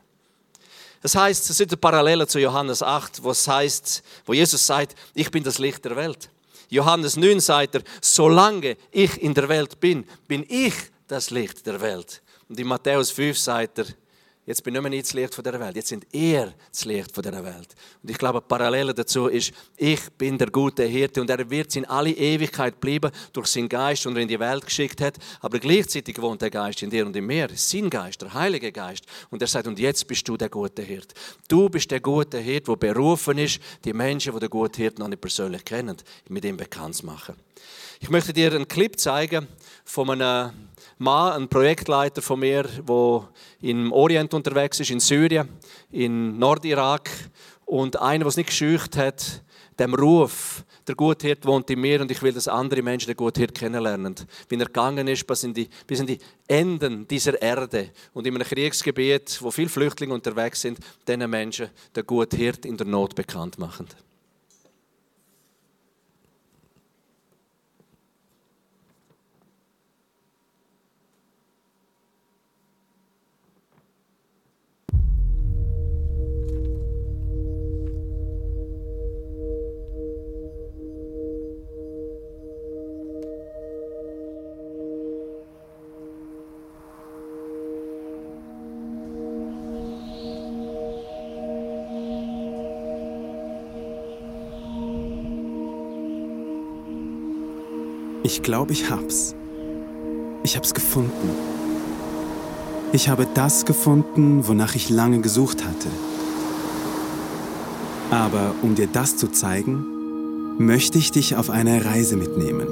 Das 1.01 1.15
heißt, 1.15 1.49
es 1.49 1.57
sind 1.57 1.81
Parallelen 1.81 2.29
zu 2.29 2.39
Johannes 2.39 2.83
8, 2.83 3.25
wo 3.25 3.31
es 3.31 3.49
heißt, 3.49 4.03
wo 4.27 4.35
Jesus 4.35 4.67
sagt, 4.67 4.95
ich 5.15 5.31
bin 5.31 5.43
das 5.43 5.59
Licht 5.59 5.83
der 5.85 5.97
Welt. 5.97 6.29
Johannes 6.73 7.19
9 7.19 7.39
sagt 7.39 7.75
er, 7.75 7.83
solange 8.01 8.79
ich 8.91 9.21
in 9.23 9.35
der 9.35 9.47
Welt 9.51 9.79
bin, 9.79 10.07
bin 10.27 10.43
ich 10.49 10.73
das 11.07 11.29
Licht 11.29 11.67
der 11.67 11.79
Welt. 11.83 12.23
Und 12.49 12.59
in 12.59 12.67
Matthäus 12.67 13.11
5 13.11 13.39
sagt 13.39 13.79
er, 13.81 13.85
Jetzt 14.45 14.65
bin 14.65 14.75
ich 14.75 14.81
nicht 14.81 14.91
mehr 14.91 15.01
das 15.01 15.13
Licht 15.13 15.47
der 15.47 15.61
Welt, 15.61 15.77
jetzt 15.77 15.89
sind 15.89 16.05
ihr 16.11 16.53
das 16.69 16.85
Licht 16.85 17.17
der 17.17 17.45
Welt. 17.45 17.77
Und 18.03 18.11
ich 18.11 18.19
glaube, 18.19 18.41
Parallele 18.41 18.93
dazu 18.93 19.29
ist, 19.29 19.53
ich 19.77 20.01
bin 20.19 20.37
der 20.37 20.51
gute 20.51 20.83
Hirte 20.83 21.21
und 21.21 21.31
er 21.31 21.49
wird 21.49 21.77
in 21.77 21.85
alle 21.85 22.11
Ewigkeit 22.11 22.81
bleiben 22.81 23.13
durch 23.33 23.47
seinen 23.47 23.69
Geist, 23.69 24.05
den 24.05 24.17
er 24.17 24.23
in 24.23 24.27
die 24.27 24.41
Welt 24.41 24.67
geschickt 24.67 25.01
hat. 25.01 25.17
Aber 25.43 25.61
gleichzeitig 25.61 26.21
wohnt 26.21 26.43
der 26.43 26.51
Geist 26.51 26.83
in 26.83 26.91
dir 26.91 27.07
und 27.07 27.15
in 27.15 27.25
mir, 27.25 27.51
sein 27.55 27.89
Geist, 27.89 28.21
der 28.21 28.35
Heilige 28.35 28.73
Geist. 28.73 29.05
Und 29.31 29.41
er 29.43 29.47
sagt, 29.47 29.69
und 29.69 29.79
jetzt 29.79 30.09
bist 30.09 30.27
du 30.27 30.37
der 30.37 30.49
gute 30.49 30.83
Hirte. 30.83 31.15
Du 31.47 31.69
bist 31.69 31.93
der 31.93 32.01
gute 32.01 32.39
Hirte, 32.39 32.77
der 32.77 32.93
berufen 32.93 33.39
ist, 33.39 33.61
die 33.85 33.93
Menschen, 33.93 34.33
die 34.33 34.41
den 34.41 34.51
guten 34.51 34.77
Hirten 34.77 35.03
noch 35.03 35.09
nicht 35.09 35.21
persönlich 35.21 35.65
kennen, 35.65 35.97
mit 36.29 36.45
ihm 36.45 36.57
bekannt 36.57 36.97
zu 36.97 37.07
machen. 37.07 37.37
Ich 38.01 38.11
möchte 38.11 38.33
dir 38.33 38.53
einen 38.53 38.67
Clip 38.67 38.99
zeigen 38.99 39.47
von 39.85 40.11
einem 40.11 40.51
Mann, 41.03 41.43
ein 41.43 41.49
Projektleiter 41.49 42.23
von 42.23 42.41
mir, 42.41 42.63
der 42.63 43.29
im 43.61 43.93
Orient 43.93 44.33
unterwegs 44.35 44.79
ist, 44.81 44.91
in 44.91 45.01
Syrien, 45.01 45.49
in 45.91 46.39
Nordirak. 46.39 47.11
Und 47.65 48.01
einer, 48.01 48.21
der 48.21 48.29
es 48.29 48.37
nicht 48.37 48.51
gescheucht 48.51 48.97
hat, 48.97 49.43
dem 49.79 49.95
Ruf, 49.95 50.65
der 50.87 50.95
Guthirt 50.95 51.45
wohnt 51.45 51.71
in 51.71 51.81
mir 51.81 52.01
und 52.01 52.11
ich 52.11 52.23
will, 52.23 52.33
dass 52.33 52.49
andere 52.49 52.83
Menschen 52.83 53.09
den 53.09 53.17
Guthirt 53.17 53.55
kennenlernen. 53.55 54.15
Wie 54.49 54.57
er 54.57 54.67
gegangen 54.67 55.09
ist 55.09 55.27
bis 55.27 55.43
in, 55.45 55.55
die, 55.55 55.69
bis 55.87 56.01
in 56.01 56.07
die 56.07 56.19
Enden 56.47 57.07
dieser 57.09 57.41
Erde 57.41 57.91
und 58.13 58.27
in 58.27 58.35
einem 58.35 58.47
Kriegsgebiet, 58.47 59.39
wo 59.41 59.51
viele 59.51 59.69
Flüchtlinge 59.69 60.15
unterwegs 60.15 60.61
sind, 60.61 60.79
diesen 61.07 61.31
Menschen 61.31 61.69
den 61.95 62.07
Guthirt 62.07 62.65
in 62.67 62.77
der 62.77 62.87
Not 62.87 63.15
bekannt 63.15 63.59
machen. 63.59 63.87
Ich 98.43 98.45
glaube, 98.45 98.73
ich 98.73 98.91
hab's. 98.91 99.37
Ich 100.43 100.57
hab's 100.57 100.75
gefunden. 100.75 101.31
Ich 102.93 103.09
habe 103.09 103.25
das 103.33 103.65
gefunden, 103.65 104.49
wonach 104.49 104.75
ich 104.75 104.91
lange 104.91 105.21
gesucht 105.21 105.65
hatte. 105.65 105.89
Aber 108.11 108.57
um 108.63 108.75
dir 108.75 108.89
das 108.93 109.17
zu 109.17 109.29
zeigen, 109.29 110.57
möchte 110.59 110.99
ich 110.99 111.13
dich 111.13 111.37
auf 111.37 111.51
eine 111.51 111.85
Reise 111.85 112.17
mitnehmen. 112.17 112.67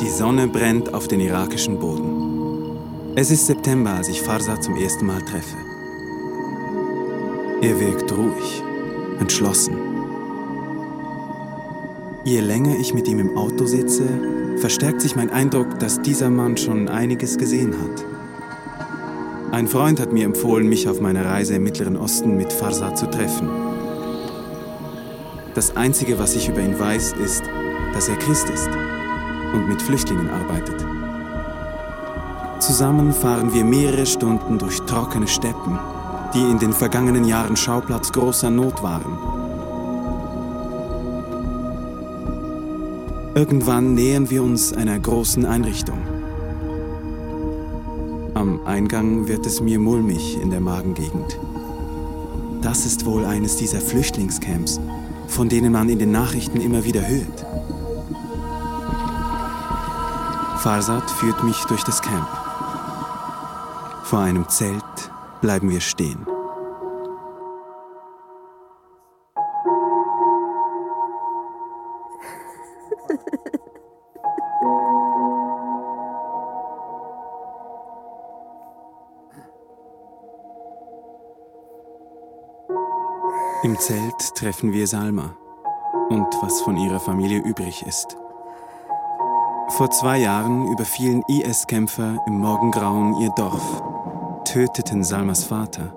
Die 0.00 0.10
Sonne 0.10 0.48
brennt 0.48 0.94
auf 0.94 1.06
den 1.06 1.20
irakischen 1.20 1.78
Boden. 1.78 3.14
Es 3.14 3.30
ist 3.30 3.46
September, 3.46 3.92
als 3.92 4.08
ich 4.08 4.20
Farsa 4.20 4.60
zum 4.60 4.74
ersten 4.74 5.06
Mal 5.06 5.22
treffe. 5.22 5.56
Er 7.62 7.78
wirkt 7.78 8.10
ruhig, 8.10 8.64
entschlossen. 9.20 9.76
Je 12.24 12.40
länger 12.40 12.76
ich 12.76 12.94
mit 12.94 13.08
ihm 13.08 13.20
im 13.20 13.36
Auto 13.36 13.64
sitze, 13.66 14.06
verstärkt 14.56 15.00
sich 15.00 15.14
mein 15.14 15.30
Eindruck, 15.30 15.78
dass 15.78 16.02
dieser 16.02 16.30
Mann 16.30 16.56
schon 16.56 16.88
einiges 16.88 17.38
gesehen 17.38 17.74
hat. 17.74 18.04
Ein 19.52 19.68
Freund 19.68 20.00
hat 20.00 20.12
mir 20.12 20.24
empfohlen, 20.24 20.68
mich 20.68 20.88
auf 20.88 21.00
meiner 21.00 21.24
Reise 21.24 21.54
im 21.54 21.62
Mittleren 21.62 21.96
Osten 21.96 22.36
mit 22.36 22.52
Farsa 22.52 22.94
zu 22.94 23.06
treffen. 23.06 23.48
Das 25.54 25.76
Einzige, 25.76 26.18
was 26.18 26.36
ich 26.36 26.48
über 26.48 26.60
ihn 26.60 26.78
weiß, 26.78 27.14
ist, 27.24 27.42
dass 27.94 28.08
er 28.08 28.16
Christ 28.16 28.50
ist 28.50 28.68
und 29.54 29.68
mit 29.68 29.80
Flüchtlingen 29.80 30.28
arbeitet. 30.28 30.84
Zusammen 32.58 33.12
fahren 33.12 33.54
wir 33.54 33.64
mehrere 33.64 34.04
Stunden 34.04 34.58
durch 34.58 34.80
trockene 34.80 35.28
Steppen, 35.28 35.78
die 36.34 36.50
in 36.50 36.58
den 36.58 36.72
vergangenen 36.72 37.24
Jahren 37.24 37.56
Schauplatz 37.56 38.12
großer 38.12 38.50
Not 38.50 38.82
waren. 38.82 39.27
Irgendwann 43.38 43.94
nähern 43.94 44.30
wir 44.30 44.42
uns 44.42 44.72
einer 44.72 44.98
großen 44.98 45.46
Einrichtung. 45.46 46.00
Am 48.34 48.66
Eingang 48.66 49.28
wird 49.28 49.46
es 49.46 49.60
mir 49.60 49.78
mulmig 49.78 50.42
in 50.42 50.50
der 50.50 50.58
Magengegend. 50.58 51.38
Das 52.62 52.84
ist 52.84 53.06
wohl 53.06 53.24
eines 53.24 53.54
dieser 53.54 53.80
Flüchtlingscamps, 53.80 54.80
von 55.28 55.48
denen 55.48 55.70
man 55.70 55.88
in 55.88 56.00
den 56.00 56.10
Nachrichten 56.10 56.60
immer 56.60 56.82
wieder 56.82 57.06
hört. 57.06 57.46
Farsad 60.58 61.08
führt 61.08 61.44
mich 61.44 61.62
durch 61.66 61.84
das 61.84 62.02
Camp. 62.02 62.26
Vor 64.02 64.18
einem 64.18 64.48
Zelt 64.48 65.12
bleiben 65.40 65.70
wir 65.70 65.80
stehen. 65.80 66.26
Im 83.64 83.78
Zelt 83.78 84.34
treffen 84.36 84.72
wir 84.72 84.86
Salma 84.86 85.36
und 86.10 86.26
was 86.40 86.60
von 86.60 86.76
ihrer 86.76 87.00
Familie 87.00 87.38
übrig 87.38 87.84
ist. 87.86 88.16
Vor 89.70 89.90
zwei 89.90 90.18
Jahren 90.18 90.66
überfielen 90.72 91.22
IS-Kämpfer 91.28 92.18
im 92.26 92.38
Morgengrauen 92.38 93.16
ihr 93.20 93.30
Dorf, 93.30 93.82
töteten 94.44 95.04
Salmas 95.04 95.44
Vater 95.44 95.92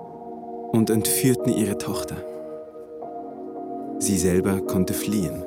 und 0.72 0.90
entführten 0.90 1.52
ihre 1.52 1.78
Tochter. 1.78 2.16
Sie 3.98 4.18
selber 4.18 4.60
konnte 4.60 4.92
fliehen. 4.92 5.44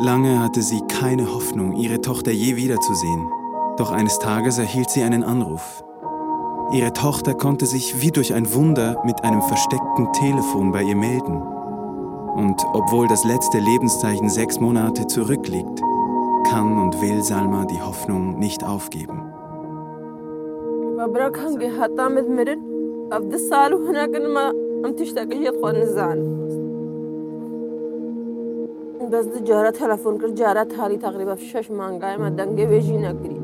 Lange 0.00 0.40
hatte 0.40 0.62
sie 0.62 0.80
keine 0.86 1.34
Hoffnung, 1.34 1.72
ihre 1.72 2.00
Tochter 2.00 2.30
je 2.30 2.54
wiederzusehen. 2.54 3.28
Doch 3.78 3.90
eines 3.90 4.20
Tages 4.20 4.58
erhielt 4.58 4.90
sie 4.90 5.02
einen 5.02 5.24
Anruf. 5.24 5.82
Ihre 6.72 6.92
Tochter 6.92 7.34
konnte 7.34 7.66
sich 7.66 8.00
wie 8.00 8.12
durch 8.12 8.32
ein 8.32 8.54
Wunder 8.54 9.02
mit 9.04 9.24
einem 9.24 9.42
versteckten 9.42 10.12
Telefon 10.12 10.70
bei 10.70 10.84
ihr 10.84 10.94
melden. 10.94 11.42
Und 11.42 12.64
obwohl 12.74 13.08
das 13.08 13.24
letzte 13.24 13.58
Lebenszeichen 13.58 14.28
sechs 14.28 14.60
Monate 14.60 15.08
zurückliegt, 15.08 15.82
kann 16.48 16.78
und 16.78 17.02
will 17.02 17.20
Salma 17.24 17.64
die 17.64 17.80
Hoffnung 17.80 18.38
nicht 18.38 18.62
aufgeben. 18.62 19.20
بس 29.11 29.27
جارة 29.27 29.69
تلفون 29.69 30.17
کرد 30.17 30.35
جارة 30.35 30.67
حالی 30.77 30.97
تقریبا 30.97 31.35
شش 31.35 31.71
مانگای 31.71 32.17
ما 32.17 32.29
دنگه 32.29 32.65
ویژی 32.65 32.97
نگری 32.97 33.39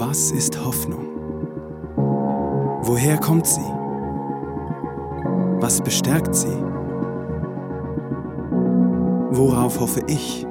Was 0.00 0.30
ist 0.30 0.54
Hoffnung? 0.64 1.06
Woher 2.82 3.16
kommt 3.18 3.46
sie? 3.46 3.70
Was 5.60 5.80
bestärkt 5.80 6.34
sie? 6.34 6.58
Worauf 9.30 9.80
hoffe 9.80 10.02
ich? 10.06 10.46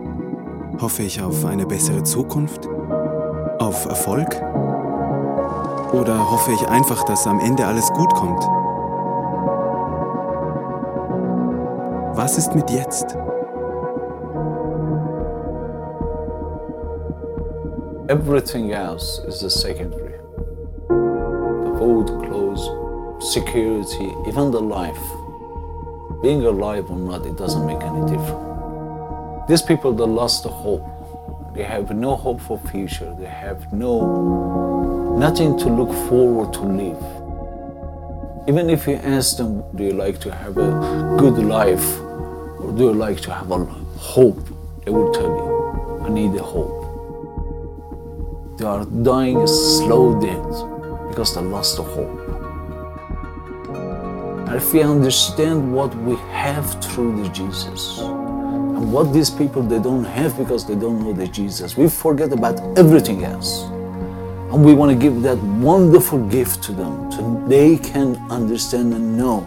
Hoffe 0.82 1.04
ich 1.04 1.22
auf 1.22 1.46
eine 1.46 1.66
bessere 1.66 2.04
Zukunft? 2.04 2.68
Auf 3.60 3.86
Erfolg? 3.86 4.30
Oder 5.94 6.30
hoffe 6.32 6.52
ich 6.52 6.68
einfach, 6.68 7.04
dass 7.06 7.26
am 7.26 7.40
Ende 7.40 7.66
alles 7.66 7.92
gut 7.94 8.14
kommt? 8.14 8.44
Was 12.23 12.38
ist 12.38 12.55
mit 12.55 12.71
jetzt? 12.71 13.17
Everything 18.07 18.71
else 18.71 19.21
is 19.26 19.43
a 19.43 19.50
secondary. 19.50 20.21
The 20.88 21.75
food, 21.81 22.07
clothes, 22.23 22.62
security, 23.19 24.14
even 24.29 24.52
the 24.52 24.61
life. 24.61 25.02
Being 26.23 26.45
alive 26.45 26.93
or 26.93 26.97
not, 26.97 27.26
it 27.26 27.37
doesn't 27.37 27.67
make 27.67 27.83
any 27.83 28.07
difference. 28.07 29.49
These 29.49 29.62
people 29.62 29.93
that 29.95 30.07
lost 30.07 30.45
the 30.45 30.49
hope, 30.49 30.87
they 31.57 31.64
have 31.64 31.91
no 31.91 32.14
hope 32.14 32.41
for 32.41 32.57
future. 32.71 33.12
They 33.19 33.26
have 33.26 33.73
no 33.73 35.17
nothing 35.19 35.59
to 35.59 35.69
look 35.69 35.91
forward 36.09 36.52
to 36.52 36.61
live. 36.61 37.02
Even 38.49 38.71
if 38.71 38.87
you 38.87 38.95
ask 38.95 39.38
them, 39.38 39.64
do 39.75 39.83
you 39.83 39.95
like 39.95 40.21
to 40.21 40.31
have 40.33 40.57
a 40.57 41.17
good 41.19 41.38
life 41.38 42.02
do 42.76 42.85
you 42.85 42.93
like 42.93 43.21
to 43.21 43.33
have 43.33 43.50
a 43.50 43.64
hope? 43.99 44.49
They 44.85 44.91
will 44.91 45.12
tell 45.12 45.25
you, 45.25 46.00
I 46.05 46.09
need 46.09 46.35
a 46.35 46.43
hope. 46.43 46.83
They 48.59 48.64
are 48.64 48.85
dying 48.85 49.37
a 49.38 49.49
slow 49.49 50.19
death 50.21 51.09
because 51.09 51.35
they 51.35 51.43
lost 51.43 51.76
the 51.76 51.83
hope. 51.83 52.19
And 54.49 54.57
if 54.57 54.73
we 54.73 54.83
understand 54.83 55.75
what 55.75 55.95
we 55.97 56.17
have 56.31 56.83
through 56.83 57.23
the 57.23 57.29
Jesus 57.29 57.99
and 57.99 58.93
what 58.93 59.12
these 59.12 59.31
people 59.31 59.62
they 59.62 59.79
don't 59.79 60.05
have 60.05 60.37
because 60.38 60.67
they 60.67 60.75
don't 60.75 61.00
know 61.00 61.12
the 61.12 61.26
Jesus, 61.26 61.76
we 61.76 61.88
forget 61.88 62.33
about 62.33 62.61
everything 62.79 63.25
else. 63.25 63.62
And 64.52 64.64
we 64.64 64.75
want 64.75 64.91
to 64.93 64.97
give 64.97 65.23
that 65.23 65.38
wonderful 65.38 66.26
gift 66.29 66.62
to 66.64 66.73
them 66.73 67.11
so 67.12 67.45
they 67.49 67.76
can 67.76 68.17
understand 68.31 68.95
and 68.95 69.17
know 69.19 69.47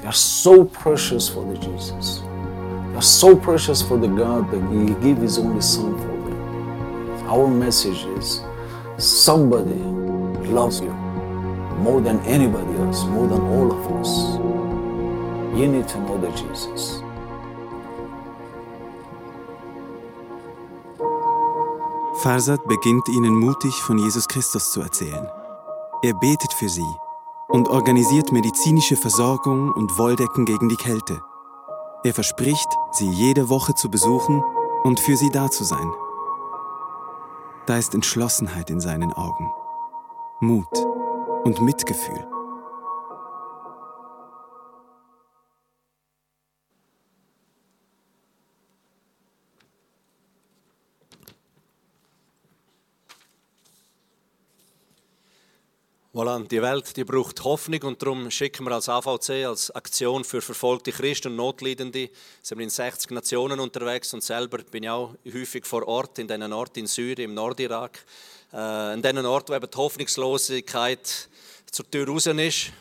they 0.00 0.08
are 0.08 0.12
so 0.12 0.64
precious 0.64 1.28
for 1.28 1.44
the 1.44 1.56
Jesus. 1.58 2.22
Are 2.94 3.02
so 3.02 3.34
precious 3.34 3.82
for 3.82 3.98
the 3.98 4.08
God 4.08 4.50
that 4.50 4.62
He 4.70 4.94
gave 5.04 5.18
His 5.18 5.38
only 5.38 5.62
Son 5.62 5.96
for 5.98 6.06
them. 6.06 7.28
Our 7.28 7.48
message 7.48 8.04
is 8.18 8.42
somebody 8.98 9.80
loves 10.48 10.80
you 10.80 10.92
more 11.78 12.00
than 12.00 12.20
anybody 12.20 12.76
else, 12.78 13.04
more 13.06 13.26
than 13.26 13.40
all 13.40 13.72
of 13.72 13.92
us. 14.00 14.38
You 15.58 15.68
need 15.68 15.88
to 15.88 15.98
know 15.98 16.18
the 16.18 16.30
Jesus. 16.30 17.02
Farsad 22.22 22.60
beginnt 22.68 23.08
ihnen 23.08 23.34
mutig 23.34 23.74
von 23.82 23.98
Jesus 23.98 24.28
Christus 24.28 24.70
zu 24.70 24.80
erzählen. 24.80 25.26
Er 26.02 26.14
betet 26.14 26.52
für 26.52 26.68
sie 26.68 26.94
und 27.48 27.68
organisiert 27.68 28.30
medizinische 28.32 28.96
Versorgung 28.96 29.72
und 29.72 29.98
Wolldecken 29.98 30.44
gegen 30.44 30.68
die 30.68 30.76
Kälte. 30.76 31.20
Er 32.04 32.14
verspricht, 32.14 32.68
sie 32.90 33.08
jede 33.10 33.48
Woche 33.48 33.74
zu 33.74 33.88
besuchen 33.88 34.42
und 34.82 34.98
für 34.98 35.16
sie 35.16 35.30
da 35.30 35.50
zu 35.50 35.62
sein. 35.62 35.92
Da 37.66 37.76
ist 37.78 37.94
Entschlossenheit 37.94 38.70
in 38.70 38.80
seinen 38.80 39.12
Augen, 39.12 39.52
Mut 40.40 40.66
und 41.44 41.60
Mitgefühl. 41.60 42.31
Voilà, 56.22 56.38
die 56.38 56.62
Welt 56.62 56.96
die 56.96 57.02
braucht 57.02 57.42
Hoffnung 57.42 57.82
und 57.82 58.00
darum 58.00 58.30
schicken 58.30 58.64
wir 58.64 58.70
als 58.70 58.88
AVC, 58.88 59.44
als 59.44 59.72
Aktion 59.72 60.22
für 60.22 60.40
verfolgte 60.40 60.92
Christen 60.92 61.32
und 61.32 61.36
Notleidende, 61.36 62.10
sind 62.40 62.58
wir 62.58 62.62
in 62.62 62.70
60 62.70 63.10
Nationen 63.10 63.58
unterwegs 63.58 64.14
und 64.14 64.22
selber 64.22 64.58
bin 64.58 64.84
ich 64.84 64.90
auch 64.90 65.16
häufig 65.26 65.66
vor 65.66 65.84
Ort, 65.88 66.20
in 66.20 66.28
diesen 66.28 66.52
Orten 66.52 66.78
in 66.78 66.86
Syrien, 66.86 67.30
im 67.30 67.34
Nordirak, 67.34 68.04
äh, 68.52 68.94
in 68.94 69.02
diesen 69.02 69.26
Orten, 69.26 69.48
wo 69.48 69.56
eben 69.56 69.68
die 69.68 69.76
Hoffnungslosigkeit 69.76 71.28
zur 71.72 71.90
Tür 71.90 72.06
raus 72.06 72.26
ist. 72.26 72.72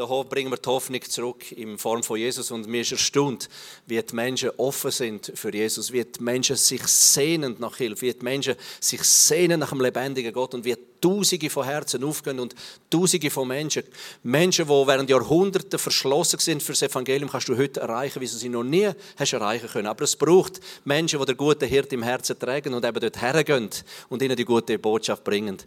Da 0.00 0.06
bringen 0.22 0.50
wir 0.50 0.56
die 0.56 0.66
Hoffnung 0.66 1.02
zurück 1.02 1.52
in 1.52 1.76
Form 1.76 2.02
von 2.02 2.16
Jesus 2.16 2.50
und 2.50 2.66
mir 2.66 2.80
ist 2.80 2.92
erstaunt, 2.92 3.50
wie 3.86 4.00
die 4.00 4.14
Menschen 4.14 4.48
offen 4.56 4.90
sind 4.90 5.30
für 5.34 5.52
Jesus, 5.54 5.92
wie 5.92 6.02
die 6.02 6.22
Menschen 6.22 6.56
sich 6.56 6.82
sehnen 6.86 7.56
nach 7.58 7.76
Hilfe, 7.76 8.06
wie 8.06 8.14
die 8.14 8.24
Menschen 8.24 8.54
sich 8.80 9.02
sehnen 9.04 9.60
nach 9.60 9.68
dem 9.68 9.82
lebendigen 9.82 10.32
Gott 10.32 10.54
und 10.54 10.64
wie 10.64 10.74
Tausende 11.02 11.50
von 11.50 11.64
Herzen 11.64 12.02
aufgehen 12.02 12.40
und 12.40 12.54
Tausende 12.88 13.28
von 13.28 13.48
Menschen, 13.48 13.82
Menschen, 14.22 14.64
die 14.64 14.70
während 14.70 15.10
Jahrhunderten 15.10 15.78
verschlossen 15.78 16.38
sind 16.38 16.62
für 16.62 16.72
das 16.72 16.80
Evangelium, 16.80 17.28
kannst 17.28 17.50
du 17.50 17.58
heute 17.58 17.80
erreichen, 17.80 18.22
wie 18.22 18.26
du 18.26 18.32
sie 18.32 18.48
noch 18.48 18.64
nie 18.64 18.88
hast 19.16 19.34
erreichen 19.34 19.68
können. 19.68 19.86
Aber 19.86 20.04
es 20.04 20.16
braucht 20.16 20.60
Menschen, 20.86 21.18
die 21.18 21.26
der 21.26 21.34
gute 21.34 21.66
Hirt 21.66 21.92
im 21.92 22.02
Herzen 22.02 22.38
tragen 22.38 22.72
und 22.72 22.86
eben 22.86 23.00
dort 23.00 23.20
hergehen 23.20 23.68
und 24.08 24.22
ihnen 24.22 24.36
die 24.36 24.46
gute 24.46 24.78
Botschaft 24.78 25.24
bringen. 25.24 25.58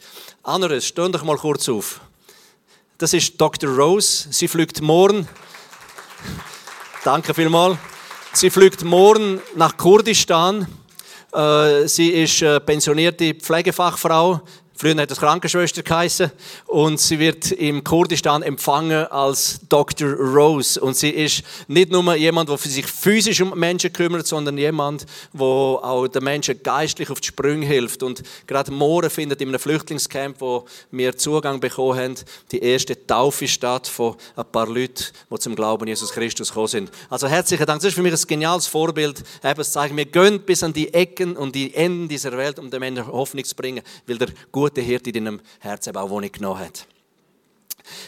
Anderes, 0.42 0.88
steh 0.88 1.08
doch 1.10 1.24
mal 1.24 1.38
kurz 1.38 1.70
auf. 1.70 2.02
Das 3.04 3.12
ist 3.12 3.34
Dr. 3.36 3.70
Rose. 3.70 4.30
Sie 4.32 4.48
fliegt 4.48 4.82
morgen. 4.82 5.28
Danke 7.04 7.34
vielmals. 7.34 7.78
Sie 8.32 8.50
fliegt 8.50 8.86
morgen 8.86 9.42
nach 9.58 9.76
Kurdistan. 9.76 10.66
Äh, 11.34 11.86
sie 11.86 12.12
ist 12.12 12.42
äh, 12.42 12.62
pensionierte 12.62 13.34
Pflegefachfrau 13.34 14.40
Früher 14.84 14.98
hat 14.98 15.12
es 15.12 15.18
Krankenschwester 15.18 15.82
geheißen 15.82 16.30
und 16.66 17.00
sie 17.00 17.18
wird 17.18 17.54
im 17.54 17.86
Kurdistan 17.86 18.44
empfangen 18.44 19.08
als 19.08 19.62
Dr. 19.70 20.10
Rose 20.10 20.78
und 20.78 20.98
sie 20.98 21.12
ist 21.12 21.44
nicht 21.70 21.90
nur 21.90 22.14
jemand, 22.16 22.50
der 22.50 22.58
sich 22.58 22.86
physisch 22.86 23.40
um 23.40 23.58
Menschen 23.58 23.94
kümmert, 23.94 24.28
sondern 24.28 24.58
jemand, 24.58 25.06
der 25.32 25.42
auch 25.42 26.06
den 26.10 26.26
Menschen 26.26 26.62
geistlich 26.62 27.10
auf 27.10 27.22
die 27.22 27.30
Sprünge 27.30 27.66
hilft 27.66 28.04
und 28.04 28.24
gerade 28.46 28.74
morgen 28.74 29.10
findet 29.10 29.40
in 29.40 29.48
einem 29.48 29.60
Flüchtlingscamp, 29.60 30.42
wo 30.42 30.66
wir 30.92 31.16
Zugang 31.16 31.62
bekommen 31.62 31.98
haben, 31.98 32.16
die 32.52 32.62
erste 32.62 33.08
Taufe 33.08 33.48
statt 33.48 33.88
von 33.88 34.18
ein 34.36 34.44
paar 34.52 34.68
Leuten, 34.68 35.06
die 35.32 35.40
zum 35.40 35.56
Glauben 35.56 35.88
Jesus 35.88 36.12
Christus 36.12 36.50
gekommen 36.50 36.68
sind. 36.68 36.92
Also 37.10 37.30
herzlichen 37.30 37.66
Dank. 37.66 37.80
Das 37.80 37.88
ist 37.88 37.96
für 37.96 38.02
mich 38.02 38.12
ein 38.12 38.28
geniales 38.28 38.68
Vorbild. 38.68 39.24
Eben, 39.46 39.62
es 39.62 39.72
zeigt, 39.72 39.96
wir 39.96 40.06
gehen 40.06 40.42
bis 40.42 40.62
an 40.62 40.74
die 40.74 40.94
Ecken 40.94 41.38
und 41.38 41.56
die 41.56 41.74
Enden 41.74 42.10
dieser 42.10 42.36
Welt, 42.36 42.60
um 42.60 42.70
den 42.70 42.82
Menschen 42.82 43.08
Hoffnung 43.08 43.46
zu 43.46 43.56
bringen, 43.56 43.82
weil 44.08 44.18
der 44.18 44.28
gute 44.52 44.73
Hirte 44.82 45.12
in 45.12 45.26
deinem 45.26 45.42
Herzen 45.60 45.96
auch 45.96 46.10
Wohnung 46.10 46.32
genommen 46.32 46.60
hat. 46.60 46.88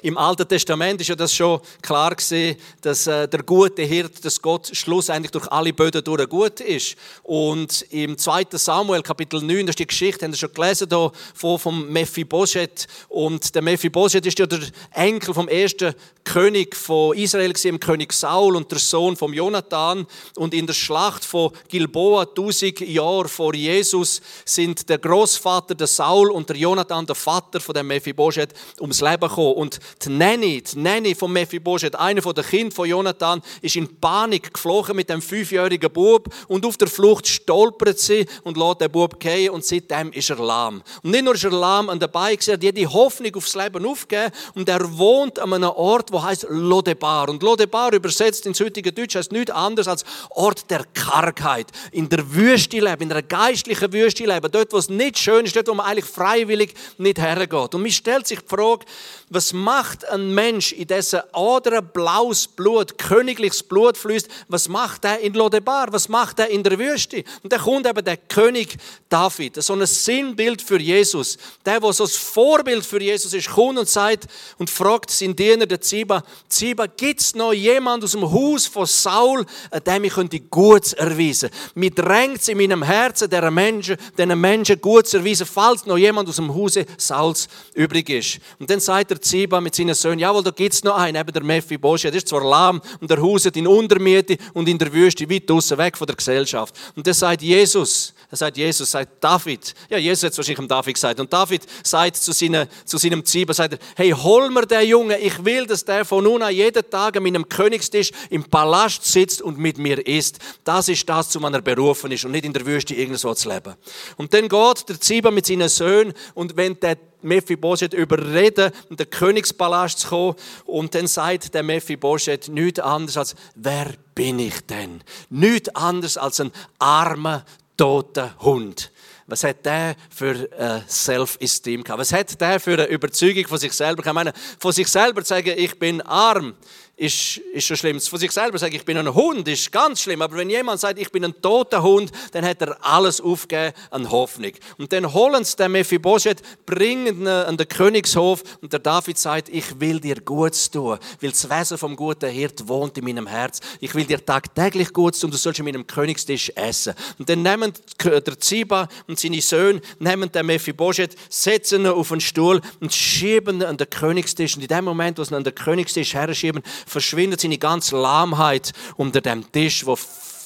Im 0.02 0.18
Alten 0.18 0.48
Testament 0.48 1.02
ist 1.02 1.08
ja 1.08 1.16
das 1.16 1.34
schon 1.34 1.60
klar 1.82 2.16
gesehen, 2.16 2.58
dass 2.82 3.08
äh, 3.08 3.28
der 3.28 3.44
gute 3.44 3.82
Hirt, 3.82 4.24
dass 4.24 4.42
Gott 4.42 4.70
schlussendlich 4.74 5.32
durch 5.32 5.52
alle 5.52 5.74
Böden 5.74 6.04
durch 6.04 6.28
gut 6.30 6.60
ist. 6.60 6.96
Und 7.24 7.86
im 7.90 8.18
2. 8.18 8.46
Samuel 8.52 9.02
Kapitel 9.02 9.42
9, 9.42 9.66
das 9.66 9.74
ist 9.74 9.80
die 9.80 9.88
Geschichte, 9.88 10.26
haben 10.26 10.34
Sie 10.34 10.40
schon 10.40 10.54
gelesen 10.54 10.88
hier, 10.90 11.12
von 11.34 11.60
vom 11.60 11.90
Mephibosheth. 11.90 12.88
Und 13.10 13.54
der 13.56 13.62
Mephibosheth 13.62 14.26
ist 14.26 14.40
ja 14.40 14.46
der 14.46 14.62
Enkel 14.94 15.34
vom 15.34 15.48
ersten 15.48 15.94
König 16.24 16.76
von 16.76 17.16
Israel 17.16 17.54
gewesen, 17.54 17.80
König 17.80 18.12
Saul 18.14 18.56
und 18.56 18.72
der 18.72 18.80
Sohn 18.80 19.16
von 19.16 19.34
Jonathan. 19.34 20.06
Und 20.36 20.54
in 20.54 20.66
der 20.66 20.74
Schlacht 20.74 21.24
von 21.24 21.52
Gilboa, 21.68 22.24
1000 22.24 22.82
Jahre 22.82 23.28
vor 23.28 23.54
Jesus, 23.54 24.22
sind 24.44 24.90
der 24.90 24.98
Großvater, 24.98 25.76
der 25.76 25.88
Saul 25.88 26.32
und 26.32 26.50
der 26.50 26.58
Jonathan, 26.58 27.06
der 27.06 27.16
Vater 27.16 27.60
von 27.60 27.76
dem 27.76 27.88
Mephibosheth, 27.88 28.54
ums 28.80 29.02
Leben 29.02 29.28
gekommen. 29.28 29.54
Und 29.66 29.80
die 30.04 30.10
Nanny, 30.10 30.62
die 30.62 30.78
Nanny 30.78 31.16
von 31.16 31.34
Mephibosheth, 31.34 31.96
einer 31.96 32.22
der 32.22 32.44
Kinder 32.44 32.76
von 32.76 32.88
Jonathan, 32.88 33.42
ist 33.64 33.76
in 33.76 34.00
Panik 34.00 34.54
geflogen 34.54 34.96
mit 34.96 35.10
dem 35.10 35.24
fünfjährigen 35.24 35.92
Bub 35.92 36.32
und 36.48 36.64
auf 36.68 36.78
der 36.78 36.88
Flucht 36.88 37.28
stolpert 37.28 37.98
sie 37.98 38.28
und 38.44 38.58
lässt 38.58 38.82
den 38.82 38.92
Bub 38.92 39.20
gehen 39.20 39.50
und 39.50 39.66
seitdem 39.66 40.12
ist 40.12 40.30
er 40.30 40.36
lahm. 40.36 40.84
Und 41.02 41.10
nicht 41.10 41.24
nur 41.24 41.34
ist 41.34 41.46
er 41.46 41.50
lahm 41.50 41.90
und 41.90 42.00
dabei, 42.00 42.38
er 42.46 42.54
hat 42.54 42.62
jede 42.62 42.94
Hoffnung 42.94 43.34
aufs 43.34 43.56
Leben 43.56 43.88
aufgegeben 43.88 44.32
und 44.54 44.70
er 44.70 44.98
wohnt 45.00 45.40
an 45.40 45.52
einem 45.52 45.72
Ort, 45.72 46.12
wo 46.12 46.22
heißt 46.22 46.46
Lodebar. 46.50 47.28
Und 47.30 47.42
Lodebar 47.42 47.92
übersetzt 47.92 48.46
ins 48.46 48.60
heutige 48.60 48.94
Deutsch 48.94 49.16
heißt 49.16 49.32
nichts 49.32 49.50
anderes 49.50 49.88
als 49.88 50.06
Ort 50.30 50.70
der 50.70 50.86
Kargheit. 50.94 51.72
In 51.92 52.08
der 52.08 52.36
Wüste 52.36 52.80
leben, 52.80 53.02
in 53.02 53.10
der 53.10 53.24
geistlichen 53.24 53.92
Wüste 53.92 54.26
leben, 54.26 54.52
dort, 54.52 54.72
wo 54.74 54.78
es 54.78 54.90
nicht 54.90 55.18
schön 55.18 55.44
ist, 55.44 55.56
dort, 55.56 55.68
wo 55.68 55.74
man 55.74 55.88
eigentlich 55.88 56.06
freiwillig 56.06 56.76
nicht 57.00 57.18
hergeht. 57.18 57.74
Und 57.74 57.82
mich 57.82 57.96
stellt 57.96 58.28
sich 58.28 58.42
die 58.42 58.48
Frage, 58.48 58.86
was 59.30 59.54
macht 59.54 60.08
ein 60.08 60.34
Mensch, 60.36 60.72
in 60.72 60.88
dessen 60.88 61.22
Adern 61.34 61.90
blaues 61.92 62.48
Blut, 62.48 62.98
königliches 63.00 63.64
Blut 63.64 63.98
fließt? 63.98 64.28
Was 64.50 64.68
macht 64.68 65.04
er 65.04 65.20
in 65.20 65.34
Lodebar? 65.34 65.88
Was 65.92 66.10
macht 66.10 66.38
er 66.40 66.50
in 66.50 66.62
der 66.62 66.78
Wüste? 66.78 67.24
Und 67.42 67.52
da 67.52 67.58
kommt 67.58 67.88
eben 67.88 68.06
der 68.06 68.18
König 68.18 68.78
David, 69.10 69.62
so 69.64 69.74
ein 69.74 69.86
Sinnbild 69.86 70.62
für 70.62 70.80
Jesus. 70.80 71.38
Der, 71.66 71.80
der 71.80 71.94
so 71.94 72.04
ein 72.04 72.10
Vorbild 72.10 72.86
für 72.86 73.02
Jesus 73.02 73.34
ist, 73.34 73.50
kommt 73.50 73.80
und 73.80 73.90
sagt 73.90 74.26
und 74.60 74.70
fragt 74.70 75.10
seinen 75.10 75.36
Diener, 75.36 75.66
der 75.66 75.82
Ziba, 75.82 76.24
Ziba, 76.48 76.86
gibt 76.86 77.22
es 77.22 77.34
noch 77.34 77.54
jemand 77.54 78.04
aus 78.04 78.12
dem 78.12 78.32
Haus 78.32 78.68
von 78.68 78.86
Saul, 78.86 79.46
dem 79.88 80.04
ich 80.04 80.14
könnte 80.14 80.40
Gutes 80.40 80.94
erweisen? 80.94 81.50
Mir 81.74 81.90
drängt 81.90 82.42
es 82.42 82.48
in 82.48 82.60
meinem 82.60 82.84
Herzen, 82.84 83.30
der 83.30 83.50
Menschen, 83.50 83.98
diesen 84.16 84.40
Menschen 84.40 84.80
Gutes 84.80 85.16
erweisen, 85.16 85.48
falls 85.48 85.86
noch 85.88 85.98
jemand 85.98 86.30
aus 86.30 86.36
dem 86.36 86.54
Hause 86.54 86.86
Sauls 86.98 87.48
übrig 87.74 88.10
ist. 88.10 88.40
Und 88.60 88.70
dann 88.70 88.80
sagt 88.80 89.15
der 89.16 89.22
Ziba 89.22 89.62
mit 89.62 89.76
seinen 89.76 89.96
Söhnen, 89.96 90.20
jawohl, 90.20 90.44
da 90.44 90.52
gibt 90.52 90.74
es 90.74 90.84
noch 90.84 90.96
einen, 90.96 91.18
eben 91.18 91.32
der 91.32 91.44
Mephibosheth, 91.44 92.12
der 92.12 92.18
ist 92.18 92.28
zwar 92.28 92.44
lahm 92.44 92.82
und 93.00 93.10
der 93.10 93.22
hauset 93.22 93.56
in 93.56 93.66
Untermiete 93.66 94.38
und 94.54 94.68
in 94.68 94.78
der 94.78 94.92
Wüste 94.92 95.30
weit 95.30 95.50
draussen 95.50 95.78
weg 95.78 95.98
von 95.98 96.06
der 96.06 96.16
Gesellschaft. 96.16 96.76
Und 96.96 97.08
dann 97.08 97.14
sagt 97.14 97.42
Jesus, 97.42 98.14
er 98.30 98.38
sagt 98.38 98.58
Jesus, 98.58 98.92
sagt 98.92 99.24
David, 99.24 99.74
ja, 99.90 99.98
Jesus 99.98 100.24
hat 100.24 100.32
es 100.32 100.38
wahrscheinlich 100.38 100.58
dem 100.58 100.68
David 100.68 100.94
gesagt, 100.94 101.20
und 101.20 101.32
David 101.32 101.62
sagt 101.84 102.18
zu, 102.18 102.34
seine, 102.34 102.68
zu 102.84 102.98
seinem 102.98 103.24
Ziba, 103.24 103.54
sagt 103.54 103.74
er, 103.74 103.80
hey, 103.96 104.12
hol 104.12 104.50
mir 104.50 104.66
den 104.66 104.88
Jungen, 104.88 105.18
ich 105.22 105.44
will, 105.46 105.66
dass 105.66 105.86
der 105.86 106.04
von 106.04 106.24
nun 106.24 106.42
an 106.42 106.54
jeden 106.54 106.90
Tag 106.90 107.16
an 107.16 107.24
meinem 107.24 107.48
Königstisch 107.48 108.12
im 108.30 108.44
Palast 108.44 109.06
sitzt 109.06 109.42
und 109.42 109.58
mit 109.58 109.78
mir 109.78 110.06
isst. 110.06 110.40
Das 110.64 110.90
ist 110.90 111.08
das, 111.08 111.30
zu 111.30 111.40
man 111.40 111.54
er 111.54 111.62
berufen 111.62 112.12
ist 112.12 112.26
und 112.26 112.32
nicht 112.32 112.46
in 112.46 112.54
der 112.54 112.66
Wüste 112.66 112.96
irgendwo 112.96 113.34
zu 113.34 113.50
leben. 113.50 113.76
Und 114.18 114.34
dann 114.34 114.50
geht 114.50 114.90
der 114.90 115.00
Ziba 115.00 115.32
mit 115.32 115.46
seinen 115.46 115.70
Söhnen 115.70 116.14
und 116.34 116.58
wenn 116.58 116.80
der 116.80 116.98
Mephibosheth 117.26 117.94
überreden, 117.94 118.72
in 118.90 118.96
den 118.96 119.10
Königspalast 119.10 120.00
zu 120.00 120.08
kommen. 120.08 120.36
Und 120.66 120.96
dann 120.96 121.08
sagt 121.08 121.54
der 121.54 121.64
Mephibosheth 121.64 122.48
nichts 122.48 122.80
anderes 122.80 123.18
als, 123.18 123.36
wer 123.56 123.94
bin 124.14 124.40
ich 124.40 124.66
denn? 124.66 125.04
Nichts 125.30 125.70
anderes 125.76 126.18
als 126.18 126.40
ein 126.40 126.52
armer, 126.80 127.44
toter 127.78 128.36
Hund. 128.40 128.92
Was 129.28 129.44
hat 129.44 129.66
der 129.66 129.96
für 130.10 130.52
äh, 130.52 130.82
Self-Esteem 130.88 131.84
gehabt? 131.84 132.00
Was 132.00 132.14
hat 132.14 132.40
der 132.40 132.60
für 132.60 132.74
eine 132.74 132.86
Überzeugung 132.86 133.48
von 133.48 133.58
sich 133.58 133.74
selber? 133.74 134.06
Ich 134.06 134.14
meine, 134.14 134.34
von 134.60 134.72
sich 134.72 134.88
selber 134.88 135.24
zu 135.24 135.30
sagen, 135.30 135.54
ich 135.58 135.80
bin 135.80 136.00
arm, 136.02 136.54
ist, 136.98 137.38
ist 137.38 137.66
schon 137.66 137.76
schlimm. 137.76 138.00
Von 138.00 138.20
sich 138.20 138.32
selber 138.32 138.58
sagen, 138.58 138.74
ich 138.74 138.86
bin 138.86 138.98
ein 138.98 139.14
Hund, 139.14 139.48
ist 139.48 139.72
ganz 139.72 140.02
schlimm. 140.02 140.22
Aber 140.22 140.38
wenn 140.38 140.50
jemand 140.50 140.80
sagt, 140.80 140.98
ich 140.98 141.12
bin 141.12 141.26
ein 141.26 141.42
toter 141.42 141.84
Hund, 141.84 142.12
dann 142.32 142.46
hat 142.46 142.62
er 142.62 142.78
alles 142.86 143.20
aufgegeben 143.20 143.74
an 143.92 144.10
Hoffnung. 144.10 144.52
Und 144.78 144.94
dann 144.94 145.14
holen 145.14 145.44
sie 145.44 145.58
den 145.58 145.74
Mephibosheth, 145.74 146.42
bringen 146.66 147.22
ihn 147.22 147.28
an 147.28 147.58
den 147.58 147.68
Königshof 147.68 148.44
und 148.62 148.72
der 148.72 148.80
David 148.80 149.18
sagt, 149.18 149.50
ich 149.50 149.80
will 149.80 150.00
dir 150.00 150.22
Gutes 150.22 150.72
tun, 150.72 150.98
weil 151.20 151.32
das 151.32 151.50
Wesen 151.50 151.78
vom 151.78 151.96
guten 151.96 152.30
Hirt 152.30 152.68
wohnt 152.68 152.98
in 152.98 153.04
meinem 153.04 153.28
Herz. 153.28 153.60
Ich 153.82 153.94
will 153.94 154.06
dir 154.06 154.24
tagtäglich 154.26 154.94
Gutes 154.94 155.20
tun, 155.20 155.32
du 155.32 155.38
sollst 155.38 155.60
in 155.60 155.66
meinem 155.66 155.86
Königstisch 155.86 156.52
essen. 156.56 156.94
Und 157.20 157.28
dann 157.28 157.42
nehmen 157.42 157.74
der 158.04 158.40
Ziba 158.40 158.88
und 159.08 159.20
seine 159.20 159.42
Söhne, 159.42 159.82
nehmen 160.00 160.32
den 160.32 160.46
Mephibosheth, 160.46 161.16
setzen 161.30 161.82
ihn 161.82 161.88
auf 161.88 162.12
einen 162.12 162.22
Stuhl 162.22 162.62
und 162.80 162.94
schieben 162.94 163.58
ihn 163.58 163.64
an 163.64 163.78
den 163.78 163.90
Königstisch. 163.90 164.56
Und 164.56 164.62
in 164.62 164.70
dem 164.70 164.86
Moment, 164.86 165.18
wo 165.18 165.24
sie 165.24 165.34
ihn 165.34 165.38
an 165.38 165.44
den 165.44 165.56
Königstisch 165.56 166.14
her 166.14 166.34
schieben, 166.34 166.64
verschwindet 166.86 167.42
seine 167.42 167.58
ganze 167.58 167.98
Lahmheit 167.98 168.74
unter 168.96 169.22
dem 169.22 169.52
Tisch, 169.52 169.86
wo 169.86 169.98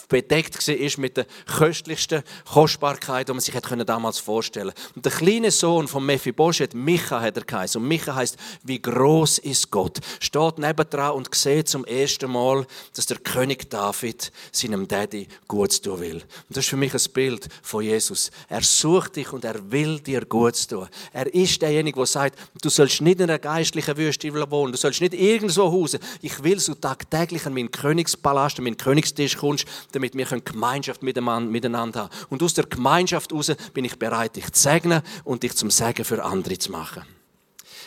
bedeckt 0.10 0.68
war 0.68 0.76
mit 0.98 1.18
der 1.18 1.26
köstlichsten 1.46 2.24
Kostbarkeit, 2.52 3.30
die 3.30 3.34
man 3.34 3.40
sich 3.40 3.56
damals 3.56 4.20
vorstellen 4.20 4.74
konnte. 4.74 4.96
Und 4.96 5.06
der 5.06 5.12
kleine 5.12 5.52
Sohn 5.52 5.88
von 5.88 6.06
Mephibosheth, 6.06 6.74
Micha 6.74 7.22
hat 7.22 7.38
er 7.38 7.44
geheißen. 7.44 7.82
Und 7.82 7.88
Micha 7.88 8.14
heißt, 8.16 8.36
wie 8.64 8.82
groß 8.82 9.38
ist 9.40 9.72
Gott? 9.72 10.00
Steht 10.20 10.58
nebendran 10.58 11.14
und 11.14 11.34
sieht 11.34 11.70
zum 11.70 11.86
ersten 11.86 12.30
Mal, 12.32 12.66
dass 12.96 13.06
der 13.06 13.18
König 13.18 13.70
David 13.70 14.32
seinem 14.52 14.88
Daddy 14.88 15.28
gut 15.48 15.82
tun 15.82 16.00
will. 16.00 16.16
Und 16.16 16.24
das 16.50 16.66
ist 16.66 16.70
für 16.70 16.78
mich 16.78 16.94
ein 16.94 17.14
Bild 17.14 17.48
von 17.62 17.84
Jesus. 17.84 18.32
Er 18.50 18.62
sucht 18.62 19.16
dich 19.16 19.32
und 19.32 19.46
er 19.46 19.72
will 19.72 20.00
dir 20.00 20.26
gut 20.26 20.68
tun. 20.68 20.88
Er 21.14 21.34
ist 21.34 21.62
derjenige, 21.62 21.98
der 21.98 22.06
sagt, 22.08 22.38
du 22.62 22.70
sollst 22.70 23.02
nicht 23.02 23.20
in 23.20 23.30
einer 23.30 23.40
geistlichen 23.40 23.96
Wüste 23.96 24.34
wohnen, 24.50 24.72
du 24.72 24.78
sollst 24.78 25.02
nicht 25.02 25.14
irgendwo 25.14 25.72
hausen. 25.72 26.00
Ich 26.22 26.44
will, 26.44 26.60
so 26.60 26.74
tagtäglich 26.74 27.46
an 27.46 27.54
meinen 27.54 27.72
Königspalast, 27.72 28.58
an 28.58 28.64
meinen 28.64 28.78
Königstisch 28.78 29.38
kommst, 29.38 29.66
damit 30.00 30.16
wir 30.16 30.40
Gemeinschaft 30.42 31.04
miteinander 31.04 32.04
haben. 32.04 32.10
Und 32.30 32.42
aus 32.42 32.54
der 32.54 32.66
Gemeinschaft 32.66 33.32
heraus 33.32 33.52
bin 33.74 33.86
ich 33.86 34.00
bereit, 34.00 34.36
dich 34.36 34.52
zu 34.52 34.62
segnen 34.62 35.02
und 35.26 35.44
dich 35.44 35.56
zum 35.56 35.70
Segen 35.70 36.06
für 36.06 36.24
andere 36.24 36.58
zu 36.58 36.72
machen. 36.72 37.04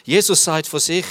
Jesus 0.05 0.44
sagt 0.44 0.66
von 0.66 0.81
sich, 0.81 1.07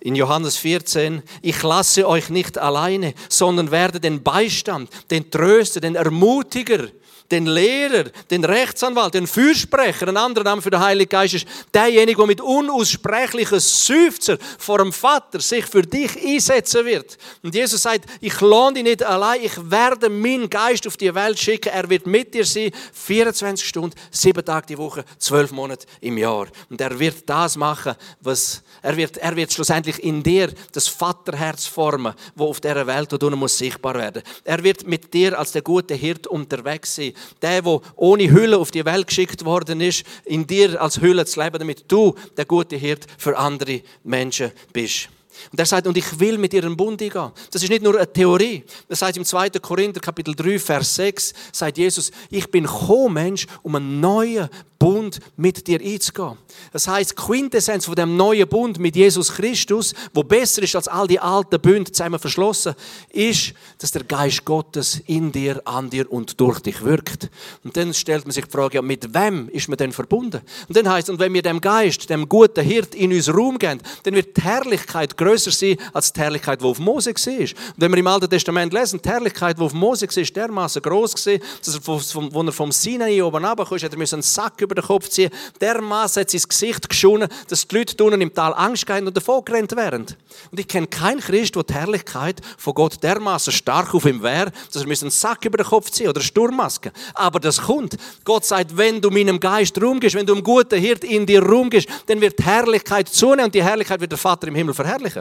in 0.00 0.16
Johannes 0.16 0.56
14, 0.56 1.22
ich 1.42 1.62
lasse 1.62 2.08
euch 2.08 2.28
nicht 2.28 2.58
alleine, 2.58 3.14
sondern 3.28 3.70
werde 3.70 4.00
den 4.00 4.22
Beistand, 4.22 4.90
den 5.10 5.30
Tröster, 5.30 5.80
den 5.80 5.94
Ermutiger, 5.94 6.88
den 7.30 7.46
Lehrer, 7.46 8.04
den 8.30 8.44
Rechtsanwalt, 8.44 9.14
den 9.14 9.26
Fürsprecher, 9.26 10.08
ein 10.08 10.16
anderer 10.16 10.44
Name 10.44 10.62
für 10.62 10.70
den 10.70 10.80
Heiligen 10.80 11.08
Geist 11.08 11.34
ist 11.34 11.46
derjenige, 11.72 12.18
der 12.18 12.26
mit 12.26 12.40
unaussprechlichen 12.40 13.60
Seufzer 13.60 14.38
vor 14.58 14.78
dem 14.78 14.92
Vater 14.92 15.40
sich 15.40 15.64
für 15.64 15.82
dich 15.82 16.22
einsetzen 16.22 16.84
wird. 16.84 17.18
Und 17.42 17.54
Jesus 17.54 17.82
sagt, 17.82 18.06
ich 18.20 18.40
lohne 18.40 18.74
dich 18.74 18.82
nicht 18.84 19.02
allein, 19.02 19.42
ich 19.42 19.70
werde 19.70 20.08
meinen 20.08 20.50
Geist 20.50 20.86
auf 20.86 20.96
die 20.96 21.14
Welt 21.14 21.38
schicken, 21.38 21.70
er 21.70 21.88
wird 21.88 22.06
mit 22.06 22.34
dir 22.34 22.44
sein, 22.44 22.70
24 22.92 23.66
Stunden, 23.66 23.96
sieben 24.10 24.44
Tage 24.44 24.66
die 24.66 24.78
Woche, 24.78 25.04
zwölf 25.18 25.52
Monate 25.52 25.86
im 26.00 26.18
Jahr. 26.18 26.46
Und 26.68 26.80
er 26.80 26.98
wird 26.98 27.28
das 27.28 27.56
machen, 27.56 27.94
was, 28.20 28.62
er 28.82 28.96
wird, 28.96 29.16
er 29.18 29.36
wird 29.36 29.52
schlussendlich 29.52 30.02
in 30.02 30.22
dir 30.22 30.52
das 30.72 30.88
Vaterherz 30.88 31.66
formen, 31.66 32.14
wo 32.34 32.48
auf 32.48 32.60
dieser 32.60 32.86
Welt, 32.86 33.10
du 33.12 33.30
muss 33.30 33.56
sichtbar 33.56 33.94
werden. 33.94 34.22
Er 34.44 34.62
wird 34.62 34.86
mit 34.86 35.12
dir 35.14 35.38
als 35.38 35.52
der 35.52 35.62
gute 35.62 35.94
Hirt 35.94 36.26
unterwegs 36.26 36.94
sein 36.94 37.11
der, 37.40 37.62
der 37.62 37.80
ohne 37.96 38.30
Hülle 38.30 38.58
auf 38.58 38.70
die 38.70 38.84
Welt 38.84 39.06
geschickt 39.06 39.44
worden 39.44 39.80
ist, 39.80 40.04
in 40.24 40.46
dir 40.46 40.80
als 40.80 41.00
Hülle 41.00 41.26
zu 41.26 41.40
leben, 41.40 41.58
damit 41.58 41.84
du 41.88 42.14
der 42.36 42.44
gute 42.44 42.76
Hirt 42.76 43.06
für 43.18 43.36
andere 43.36 43.82
Menschen 44.04 44.52
bist. 44.72 45.08
Und 45.50 45.58
er 45.58 45.66
sagt, 45.66 45.86
und 45.86 45.96
ich 45.96 46.20
will 46.20 46.38
mit 46.38 46.54
ihr 46.54 46.64
einen 46.64 46.76
Bund 46.76 47.00
eingehen. 47.02 47.30
Das 47.50 47.62
ist 47.62 47.68
nicht 47.68 47.82
nur 47.82 47.96
eine 47.96 48.12
Theorie. 48.12 48.64
Das 48.88 49.02
heißt 49.02 49.16
im 49.16 49.24
2. 49.24 49.50
Korinther 49.50 50.00
Kapitel 50.00 50.34
3, 50.34 50.58
Vers 50.58 50.94
6, 50.96 51.32
sagt 51.52 51.78
Jesus, 51.78 52.10
ich 52.30 52.50
bin 52.50 52.64
gekommen, 52.64 53.14
Mensch, 53.14 53.46
um 53.62 53.74
einen 53.74 54.00
neuen 54.00 54.48
Bund 54.82 55.20
mit 55.36 55.64
dir 55.68 55.80
einzugehen. 55.80 56.36
Das 56.72 56.88
heißt, 56.88 57.14
Quintessenz 57.14 57.84
von 57.84 57.94
dem 57.94 58.16
neuen 58.16 58.48
Bund 58.48 58.80
mit 58.80 58.96
Jesus 58.96 59.32
Christus, 59.32 59.94
wo 60.12 60.24
besser 60.24 60.60
ist 60.60 60.74
als 60.74 60.88
all 60.88 61.06
die 61.06 61.20
alten 61.20 61.60
Bünde 61.60 61.92
zusammen 61.92 62.18
verschlossen, 62.18 62.74
ist, 63.10 63.54
dass 63.78 63.92
der 63.92 64.02
Geist 64.02 64.44
Gottes 64.44 65.00
in 65.06 65.30
dir, 65.30 65.62
an 65.66 65.88
dir 65.88 66.10
und 66.10 66.40
durch 66.40 66.58
dich 66.58 66.82
wirkt. 66.82 67.30
Und 67.62 67.76
dann 67.76 67.94
stellt 67.94 68.24
man 68.24 68.32
sich 68.32 68.46
die 68.46 68.50
Frage, 68.50 68.74
ja, 68.74 68.82
mit 68.82 69.14
wem 69.14 69.48
ist 69.50 69.68
man 69.68 69.78
denn 69.78 69.92
verbunden? 69.92 70.40
Und 70.66 70.76
dann 70.76 70.90
heißt, 70.90 71.10
und 71.10 71.20
wenn 71.20 71.32
wir 71.32 71.42
dem 71.42 71.60
Geist, 71.60 72.10
dem 72.10 72.28
guten 72.28 72.64
Hirt 72.64 72.96
in 72.96 73.12
uns 73.12 73.32
Raum 73.32 73.60
geben, 73.60 73.80
dann 74.02 74.14
wird 74.14 74.36
die 74.36 74.42
Herrlichkeit 74.42 75.16
größer 75.16 75.31
sein 75.38 75.76
als 75.92 76.12
die 76.12 76.20
Herrlichkeit, 76.20 76.60
die 76.60 76.64
auf 76.64 76.78
Mose 76.78 77.10
war. 77.10 77.40
Und 77.40 77.54
wenn 77.76 77.90
wir 77.92 77.98
im 77.98 78.06
Alten 78.06 78.28
Testament 78.28 78.72
lesen, 78.72 79.00
die 79.02 79.08
Herrlichkeit, 79.08 79.58
die 79.58 79.62
auf 79.62 79.72
Mose 79.72 80.06
war, 80.06 80.16
ist 80.16 80.36
dermaßen 80.36 80.82
groß 80.82 81.14
gewesen, 81.14 81.42
dass 81.64 81.74
er, 81.74 81.86
wo 81.86 82.42
er 82.42 82.52
vom 82.52 82.72
Sinai 82.72 83.22
oben 83.22 83.44
runterkam, 83.44 83.78
hat 83.78 83.94
er 83.94 84.12
einen 84.12 84.22
Sack 84.22 84.60
über 84.60 84.74
den 84.74 84.84
Kopf 84.84 85.08
ziehen. 85.08 85.30
Dermaßen 85.60 86.20
hat 86.20 86.30
sein 86.30 86.42
Gesicht 86.48 86.88
geschonen, 86.88 87.28
dass 87.48 87.66
die 87.66 87.76
Leute 87.76 88.04
unten 88.04 88.20
im 88.20 88.34
Tal 88.34 88.54
Angst 88.54 88.88
hatten 88.88 89.06
und 89.06 89.16
davon 89.16 89.44
gerannt 89.44 89.74
wären. 89.76 90.06
Und 90.50 90.60
ich 90.60 90.68
kenne 90.68 90.86
keinen 90.86 91.20
Christ, 91.20 91.54
der 91.56 91.62
die 91.62 91.74
Herrlichkeit 91.74 92.40
von 92.58 92.74
Gott 92.74 93.02
dermaßen 93.02 93.52
stark 93.52 93.94
auf 93.94 94.04
ihm 94.04 94.22
wäre, 94.22 94.52
dass 94.72 94.82
er 94.84 94.88
einen 94.88 95.10
Sack 95.10 95.44
über 95.44 95.58
den 95.58 95.66
Kopf 95.66 95.90
ziehen 95.90 96.08
oder 96.08 96.20
eine 96.20 96.24
Sturmmaske. 96.24 96.92
Aber 97.14 97.40
das 97.40 97.60
kommt. 97.60 97.96
Gott 98.24 98.44
sagt, 98.44 98.76
wenn 98.76 99.00
du 99.00 99.10
meinem 99.10 99.38
Geist 99.38 99.80
Raum 99.80 100.00
wenn 100.00 100.26
du 100.26 100.34
einem 100.34 100.42
guten 100.42 100.78
Hirt 100.78 101.04
in 101.04 101.26
dir 101.26 101.42
Raum 101.42 101.70
dann 102.06 102.20
wird 102.20 102.38
die 102.38 102.44
Herrlichkeit 102.44 103.08
zunehmen 103.08 103.46
und 103.46 103.54
die 103.54 103.62
Herrlichkeit 103.62 104.00
wird 104.00 104.12
der 104.12 104.18
Vater 104.18 104.48
im 104.48 104.54
Himmel 104.54 104.74
verherrlichen. 104.74 105.11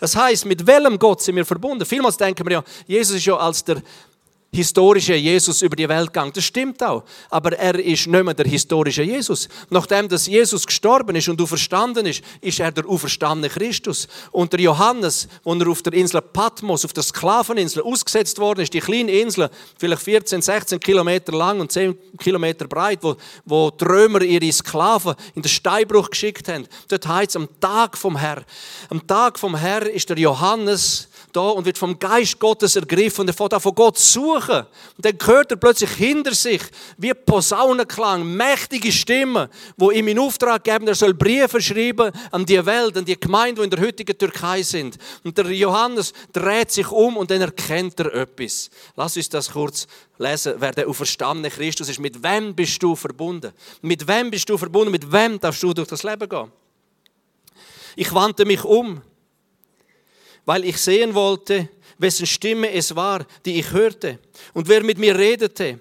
Das 0.00 0.16
heißt, 0.16 0.44
mit 0.44 0.66
welchem 0.66 0.98
Gott 0.98 1.22
sind 1.22 1.36
wir 1.36 1.44
verbunden? 1.44 1.84
Vielmals 1.84 2.16
denken 2.16 2.46
wir 2.46 2.52
ja, 2.52 2.64
Jesus 2.86 3.16
ist 3.16 3.24
ja 3.24 3.36
als 3.36 3.64
der 3.64 3.82
historische 4.54 5.14
Jesus 5.14 5.62
über 5.62 5.76
die 5.76 5.88
Welt 5.88 6.12
gegangen. 6.12 6.32
Das 6.32 6.44
stimmt 6.44 6.82
auch. 6.82 7.04
Aber 7.28 7.52
er 7.58 7.78
ist 7.78 8.06
nicht 8.06 8.24
mehr 8.24 8.34
der 8.34 8.46
historische 8.46 9.02
Jesus. 9.02 9.48
Nachdem 9.70 10.08
dass 10.08 10.26
Jesus 10.26 10.66
gestorben 10.66 11.16
ist 11.16 11.28
und 11.28 11.40
auferstanden 11.40 12.06
ist, 12.06 12.22
ist 12.40 12.60
er 12.60 12.72
der 12.72 12.86
auferstandene 12.86 13.50
Christus. 13.52 14.06
Und 14.30 14.52
der 14.52 14.60
Johannes, 14.60 15.28
als 15.44 15.60
er 15.60 15.68
auf 15.68 15.82
der 15.82 15.92
Insel 15.94 16.22
Patmos, 16.22 16.84
auf 16.84 16.92
der 16.92 17.02
Sklaveninsel, 17.02 17.82
ausgesetzt 17.82 18.38
worden 18.38 18.60
ist, 18.60 18.72
die 18.72 18.80
kleine 18.80 19.12
Insel, 19.12 19.50
vielleicht 19.78 20.02
14, 20.02 20.40
16 20.40 20.80
Kilometer 20.80 21.32
lang 21.32 21.60
und 21.60 21.72
10 21.72 21.98
Kilometer 22.18 22.68
breit, 22.68 23.00
wo, 23.02 23.16
wo 23.44 23.70
die 23.70 23.84
Römer 23.84 24.22
ihre 24.22 24.52
Sklaven 24.52 25.14
in 25.34 25.42
den 25.42 25.48
Steinbruch 25.48 26.10
geschickt 26.10 26.48
haben. 26.48 26.66
Dort 26.88 27.06
heißt 27.06 27.30
es 27.30 27.36
am 27.36 27.48
Tag 27.60 27.98
vom 27.98 28.16
Herr. 28.16 28.44
Am 28.88 29.04
Tag 29.06 29.38
vom 29.38 29.56
Herr 29.56 29.88
ist 29.90 30.08
der 30.08 30.18
Johannes 30.18 31.08
da 31.34 31.48
und 31.48 31.66
wird 31.66 31.76
vom 31.76 31.98
Geist 31.98 32.38
Gottes 32.38 32.76
ergriffen 32.76 33.22
und 33.22 33.28
er 33.28 33.34
fängt 33.34 33.52
an 33.54 33.60
von 33.60 33.74
Gott 33.74 33.98
suchen. 33.98 34.66
Und 34.96 35.04
dann 35.04 35.16
hört 35.24 35.50
er 35.50 35.56
plötzlich 35.56 35.90
hinter 35.90 36.34
sich, 36.34 36.62
wie 36.96 37.12
Posaunenklang, 37.12 38.24
mächtige 38.24 38.92
Stimmen, 38.92 39.48
wo 39.76 39.90
ihm 39.90 40.08
in 40.08 40.18
Auftrag 40.18 40.62
geben, 40.64 40.86
er 40.86 40.94
soll 40.94 41.14
Briefe 41.14 41.60
schreiben 41.60 42.12
an 42.30 42.46
die 42.46 42.64
Welt, 42.64 42.96
an 42.96 43.04
die 43.04 43.18
Gemeinde, 43.18 43.60
die 43.60 43.64
in 43.64 43.70
der 43.70 43.80
heutigen 43.80 44.16
Türkei 44.16 44.62
sind. 44.62 44.96
Und 45.24 45.36
der 45.36 45.50
Johannes 45.50 46.12
dreht 46.32 46.70
sich 46.70 46.90
um 46.90 47.16
und 47.16 47.30
dann 47.30 47.40
erkennt 47.40 47.98
er 48.00 48.14
etwas. 48.14 48.70
Lass 48.96 49.16
uns 49.16 49.28
das 49.28 49.50
kurz 49.50 49.86
lesen, 50.18 50.54
wer 50.58 50.72
der 50.72 50.88
auferstandene 50.88 51.50
Christus 51.50 51.88
ist. 51.88 52.00
Mit 52.00 52.22
wem 52.22 52.54
bist 52.54 52.82
du 52.82 52.94
verbunden? 52.94 53.52
Mit 53.82 54.06
wem 54.06 54.30
bist 54.30 54.48
du 54.48 54.56
verbunden? 54.56 54.92
Mit 54.92 55.10
wem 55.10 55.40
darfst 55.40 55.62
du 55.62 55.74
durch 55.74 55.88
das 55.88 56.02
Leben 56.02 56.28
gehen? 56.28 56.52
Ich 57.96 58.12
wandte 58.12 58.44
mich 58.44 58.64
um 58.64 59.02
weil 60.44 60.64
ich 60.64 60.78
sehen 60.78 61.14
wollte, 61.14 61.68
wessen 61.98 62.26
Stimme 62.26 62.72
es 62.72 62.94
war, 62.94 63.26
die 63.44 63.58
ich 63.58 63.70
hörte 63.72 64.18
und 64.52 64.68
wer 64.68 64.82
mit 64.82 64.98
mir 64.98 65.16
redete. 65.16 65.80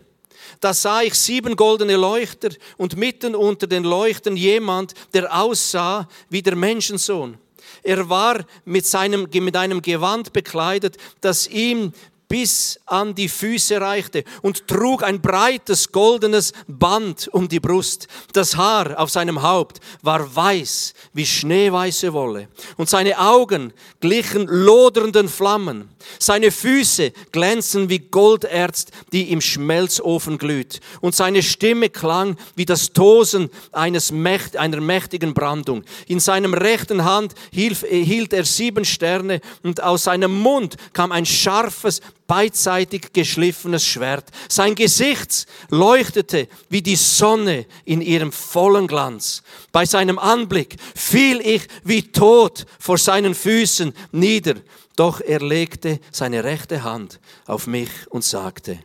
Da 0.59 0.73
sah 0.73 1.01
ich 1.01 1.15
sieben 1.15 1.55
goldene 1.55 1.95
Leuchter 1.95 2.49
und 2.77 2.95
mitten 2.95 3.35
unter 3.35 3.67
den 3.67 3.83
Leuchtern 3.83 4.37
jemand, 4.37 4.93
der 5.13 5.35
aussah 5.35 6.07
wie 6.29 6.41
der 6.41 6.55
Menschensohn. 6.55 7.37
Er 7.81 8.07
war 8.09 8.45
mit, 8.65 8.85
seinem, 8.85 9.27
mit 9.31 9.55
einem 9.57 9.81
Gewand 9.81 10.31
bekleidet, 10.31 10.97
das 11.21 11.47
ihm 11.47 11.91
bis 12.33 12.79
an 12.87 13.13
die 13.13 13.29
Füße 13.29 13.79
reichte 13.79 14.23
und 14.41 14.67
trug 14.67 15.03
ein 15.03 15.21
breites 15.21 15.91
goldenes 15.91 16.51
Band 16.67 17.29
um 17.31 17.47
die 17.47 17.59
Brust. 17.59 18.07
Das 18.31 18.57
Haar 18.57 18.99
auf 18.99 19.11
seinem 19.11 19.43
Haupt 19.43 19.79
war 20.01 20.35
weiß 20.35 20.95
wie 21.13 21.27
schneeweiße 21.27 22.11
Wolle 22.11 22.47
und 22.75 22.89
seine 22.89 23.19
Augen 23.19 23.71
glichen 23.99 24.47
lodernden 24.47 25.29
Flammen. 25.29 25.89
Seine 26.17 26.49
Füße 26.49 27.13
glänzen 27.31 27.87
wie 27.89 27.99
Golderz, 27.99 28.87
die 29.11 29.31
im 29.31 29.39
Schmelzofen 29.39 30.39
glüht 30.39 30.79
und 31.01 31.13
seine 31.13 31.43
Stimme 31.43 31.89
klang 31.89 32.35
wie 32.55 32.65
das 32.65 32.93
Tosen 32.93 33.51
eines 33.71 34.11
Mächt, 34.11 34.57
einer 34.57 34.81
mächtigen 34.81 35.35
Brandung. 35.35 35.83
In 36.07 36.19
seinem 36.19 36.55
rechten 36.55 37.05
Hand 37.05 37.35
hielt 37.51 38.33
er 38.33 38.43
sieben 38.43 38.85
Sterne 38.85 39.39
und 39.61 39.83
aus 39.83 40.05
seinem 40.05 40.33
Mund 40.33 40.77
kam 40.93 41.11
ein 41.11 41.27
scharfes, 41.27 42.01
beidseitig 42.27 43.13
geschliffenes 43.13 43.85
Schwert. 43.85 44.25
Sein 44.49 44.75
Gesicht 44.75 45.45
leuchtete 45.69 46.47
wie 46.69 46.81
die 46.81 46.95
Sonne 46.95 47.65
in 47.85 48.01
ihrem 48.01 48.31
vollen 48.31 48.87
Glanz. 48.87 49.43
Bei 49.71 49.85
seinem 49.85 50.19
Anblick 50.19 50.77
fiel 50.95 51.41
ich 51.41 51.67
wie 51.83 52.11
tot 52.11 52.65
vor 52.79 52.97
seinen 52.97 53.35
Füßen 53.35 53.93
nieder. 54.11 54.55
Doch 54.95 55.21
er 55.21 55.39
legte 55.39 55.99
seine 56.11 56.43
rechte 56.43 56.83
Hand 56.83 57.19
auf 57.45 57.67
mich 57.67 57.89
und 58.09 58.23
sagte, 58.23 58.79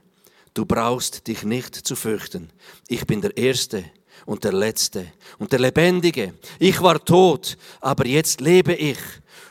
du 0.55 0.65
brauchst 0.65 1.27
dich 1.27 1.43
nicht 1.43 1.75
zu 1.75 1.97
fürchten. 1.97 2.51
Ich 2.89 3.07
bin 3.07 3.21
der 3.21 3.37
Erste 3.37 3.85
und 4.25 4.45
der 4.45 4.53
Letzte 4.53 5.07
und 5.39 5.53
der 5.53 5.61
Lebendige. 5.61 6.35
Ich 6.59 6.83
war 6.83 7.05
tot, 7.05 7.57
aber 7.81 8.07
jetzt 8.07 8.41
lebe 8.41 8.75
ich 8.75 8.99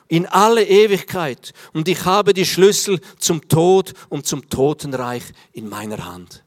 in 0.07 0.25
alle 0.25 0.63
Ewigkeit 0.63 1.53
und 1.73 1.87
ich 1.87 2.05
habe 2.05 2.33
die 2.33 2.45
Schlüssel 2.45 2.99
zum 3.19 3.47
Tod 3.47 3.93
und 4.09 4.25
zum 4.25 4.49
Totenreich 4.49 5.23
in 5.53 5.69
meiner 5.69 6.05
Hand. 6.05 6.43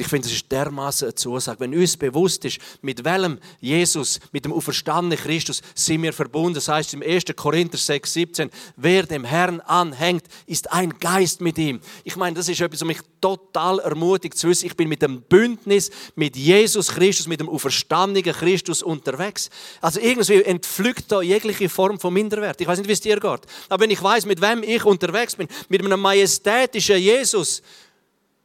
Ich 0.00 0.08
finde, 0.08 0.28
das 0.28 0.32
ist 0.32 0.50
dermaßen 0.50 1.08
eine 1.08 1.14
Zusage. 1.14 1.60
Wenn 1.60 1.74
uns 1.74 1.94
bewusst 1.94 2.42
ist, 2.46 2.58
mit 2.80 3.04
welchem 3.04 3.38
Jesus, 3.60 4.18
mit 4.32 4.46
dem 4.46 4.52
auferstandenen 4.54 5.18
Christus 5.18 5.60
sind 5.74 6.02
wir 6.02 6.14
verbunden. 6.14 6.54
Das 6.54 6.68
heißt 6.68 6.94
im 6.94 7.02
1. 7.02 7.24
Korinther 7.36 7.76
6, 7.76 8.10
17, 8.10 8.50
wer 8.76 9.02
dem 9.02 9.24
Herrn 9.24 9.60
anhängt, 9.60 10.24
ist 10.46 10.72
ein 10.72 10.98
Geist 10.98 11.42
mit 11.42 11.58
ihm. 11.58 11.80
Ich 12.02 12.16
meine, 12.16 12.34
das 12.34 12.48
ist 12.48 12.62
etwas, 12.62 12.80
was 12.80 12.86
mich 12.86 13.00
total 13.20 13.78
ermutigt 13.80 14.38
zu 14.38 14.48
wissen. 14.48 14.66
Ich 14.66 14.76
bin 14.76 14.88
mit 14.88 15.02
dem 15.02 15.20
Bündnis 15.20 15.90
mit 16.14 16.34
Jesus 16.34 16.88
Christus, 16.88 17.26
mit 17.26 17.40
dem 17.40 17.50
auferstandenen 17.50 18.32
Christus 18.32 18.82
unterwegs. 18.82 19.50
Also 19.82 20.00
irgendwie 20.00 20.42
entpflückt 20.42 21.12
da 21.12 21.20
jegliche 21.20 21.68
Form 21.68 22.00
von 22.00 22.14
Minderwert. 22.14 22.58
Ich 22.58 22.66
weiß 22.66 22.78
nicht, 22.78 22.88
wie 22.88 22.94
es 22.94 23.02
dir 23.02 23.20
geht. 23.20 23.40
Aber 23.68 23.82
wenn 23.82 23.90
ich 23.90 24.02
weiß, 24.02 24.24
mit 24.24 24.40
wem 24.40 24.62
ich 24.62 24.82
unterwegs 24.82 25.36
bin, 25.36 25.46
mit 25.68 25.84
einem 25.84 26.00
majestätischen 26.00 26.96
Jesus, 26.96 27.60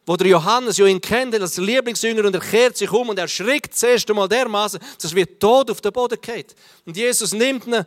wo 0.05 0.15
der 0.15 0.27
Johannes 0.27 0.77
ja 0.77 0.85
ihn 0.85 1.01
kennt 1.01 1.33
als 1.35 1.57
Lieblingsjünger 1.57 2.25
und 2.25 2.35
er 2.35 2.41
kehrt 2.41 2.77
sich 2.77 2.91
um 2.91 3.09
und 3.09 3.17
er 3.17 3.27
schrickt 3.27 3.73
das 3.73 3.83
erste 3.83 4.13
Mal 4.13 4.27
dermaßen, 4.27 4.79
dass 5.01 5.15
wir 5.15 5.39
tot 5.39 5.71
auf 5.71 5.81
den 5.81 5.91
Boden 5.91 6.19
geht. 6.21 6.55
Und 6.85 6.95
Jesus 6.95 7.33
nimmt 7.33 7.65
ihn, 7.67 7.85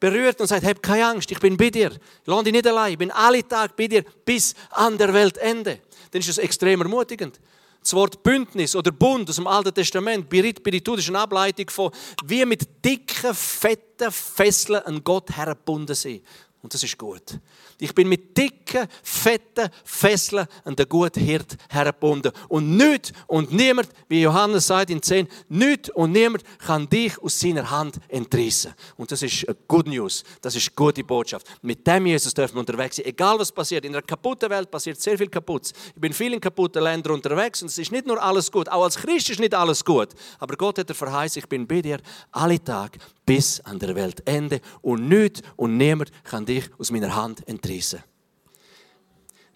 berührt 0.00 0.40
und 0.40 0.46
sagt, 0.46 0.64
hab 0.64 0.82
keine 0.82 1.06
Angst, 1.06 1.30
ich 1.30 1.40
bin 1.40 1.56
bei 1.56 1.70
dir. 1.70 1.90
Lass 2.24 2.44
dich 2.44 2.52
nicht 2.52 2.66
allein, 2.66 2.92
ich 2.92 2.98
bin 2.98 3.10
alle 3.10 3.46
Tage 3.46 3.72
bei 3.76 3.88
dir 3.88 4.04
bis 4.24 4.54
an 4.70 4.96
der 4.96 5.12
Weltende. 5.12 5.80
Dann 6.10 6.20
ist 6.20 6.28
das 6.28 6.38
extrem 6.38 6.80
ermutigend. 6.80 7.40
Das 7.82 7.94
Wort 7.94 8.22
Bündnis 8.22 8.76
oder 8.76 8.90
Bund 8.90 9.28
aus 9.30 9.36
dem 9.36 9.46
Alten 9.46 9.72
Testament, 9.72 10.28
Birit, 10.28 10.62
Biritud, 10.62 10.98
ist 10.98 11.08
eine 11.08 11.20
Ableitung 11.20 11.70
von, 11.70 11.90
wie 12.24 12.44
mit 12.44 12.84
dicken, 12.84 13.34
fetten 13.34 14.10
Fesseln 14.10 14.82
an 14.82 15.02
Gott 15.02 15.34
hergebunden 15.36 15.94
sind. 15.94 16.22
Und 16.60 16.74
das 16.74 16.82
ist 16.82 16.98
gut. 16.98 17.38
Ich 17.78 17.94
bin 17.94 18.08
mit 18.08 18.36
dicken, 18.36 18.88
fetten 19.02 19.68
Fesseln 19.84 20.46
an 20.64 20.74
den 20.74 20.88
guten 20.88 21.20
Hirt 21.20 21.56
hergebunden. 21.68 22.32
Und 22.48 22.76
nichts 22.76 23.12
und 23.28 23.52
niemand, 23.52 23.88
wie 24.08 24.22
Johannes 24.22 24.66
sagt 24.66 24.90
in 24.90 25.00
10, 25.00 25.28
nichts 25.48 25.90
und 25.90 26.10
niemand 26.10 26.42
kann 26.58 26.88
dich 26.88 27.16
aus 27.22 27.38
seiner 27.38 27.70
Hand 27.70 27.98
entreißen. 28.08 28.74
Und 28.96 29.12
das 29.12 29.22
ist 29.22 29.46
Good 29.68 29.86
News. 29.86 30.24
Das 30.40 30.56
ist 30.56 30.68
eine 30.68 30.74
gute 30.74 31.04
Botschaft. 31.04 31.46
Mit 31.62 31.86
dem 31.86 32.06
Jesus 32.06 32.34
dürfen 32.34 32.56
wir 32.56 32.60
unterwegs 32.60 32.96
sein. 32.96 33.06
Egal 33.06 33.38
was 33.38 33.52
passiert. 33.52 33.84
In 33.84 33.94
einer 33.94 34.02
kaputten 34.02 34.50
Welt 34.50 34.68
passiert 34.68 35.00
sehr 35.00 35.16
viel 35.16 35.28
kaputt. 35.28 35.70
Ich 35.94 36.00
bin 36.00 36.10
in 36.10 36.16
vielen 36.16 36.40
kaputten 36.40 36.82
Ländern 36.82 37.12
unterwegs 37.12 37.62
und 37.62 37.68
es 37.68 37.78
ist 37.78 37.92
nicht 37.92 38.06
nur 38.06 38.20
alles 38.20 38.50
gut. 38.50 38.68
Auch 38.68 38.82
als 38.82 38.96
Christ 38.96 39.30
ist 39.30 39.38
nicht 39.38 39.54
alles 39.54 39.84
gut. 39.84 40.08
Aber 40.40 40.56
Gott 40.56 40.78
hat 40.78 40.88
er 40.88 40.96
verheißen, 40.96 41.38
ich 41.38 41.48
bin 41.48 41.68
bei 41.68 41.82
dir 41.82 42.00
alle 42.32 42.62
Tage 42.62 42.98
bis 43.28 43.60
an 43.60 43.78
der 43.78 43.94
Weltende. 43.94 44.60
Und 44.80 45.06
nichts 45.06 45.42
und 45.56 45.76
niemand 45.76 46.10
kann 46.24 46.46
dich 46.46 46.64
aus 46.78 46.90
meiner 46.90 47.14
Hand 47.14 47.46
entreißen. 47.46 48.02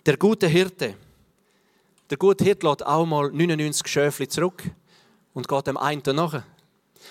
Der 0.05 0.19
gute 0.19 0.47
Hirte, 0.47 0.95
der 2.11 2.19
gute 2.19 2.45
Hirte 2.45 2.67
lädt 2.67 2.85
auch 2.85 3.07
mal 3.07 3.31
99 3.31 3.89
Schöfli 3.89 4.29
zurück 4.29 4.63
und 5.33 5.49
geht 5.49 5.67
dem 5.67 5.79
einen 5.79 6.03
nach. 6.15 6.43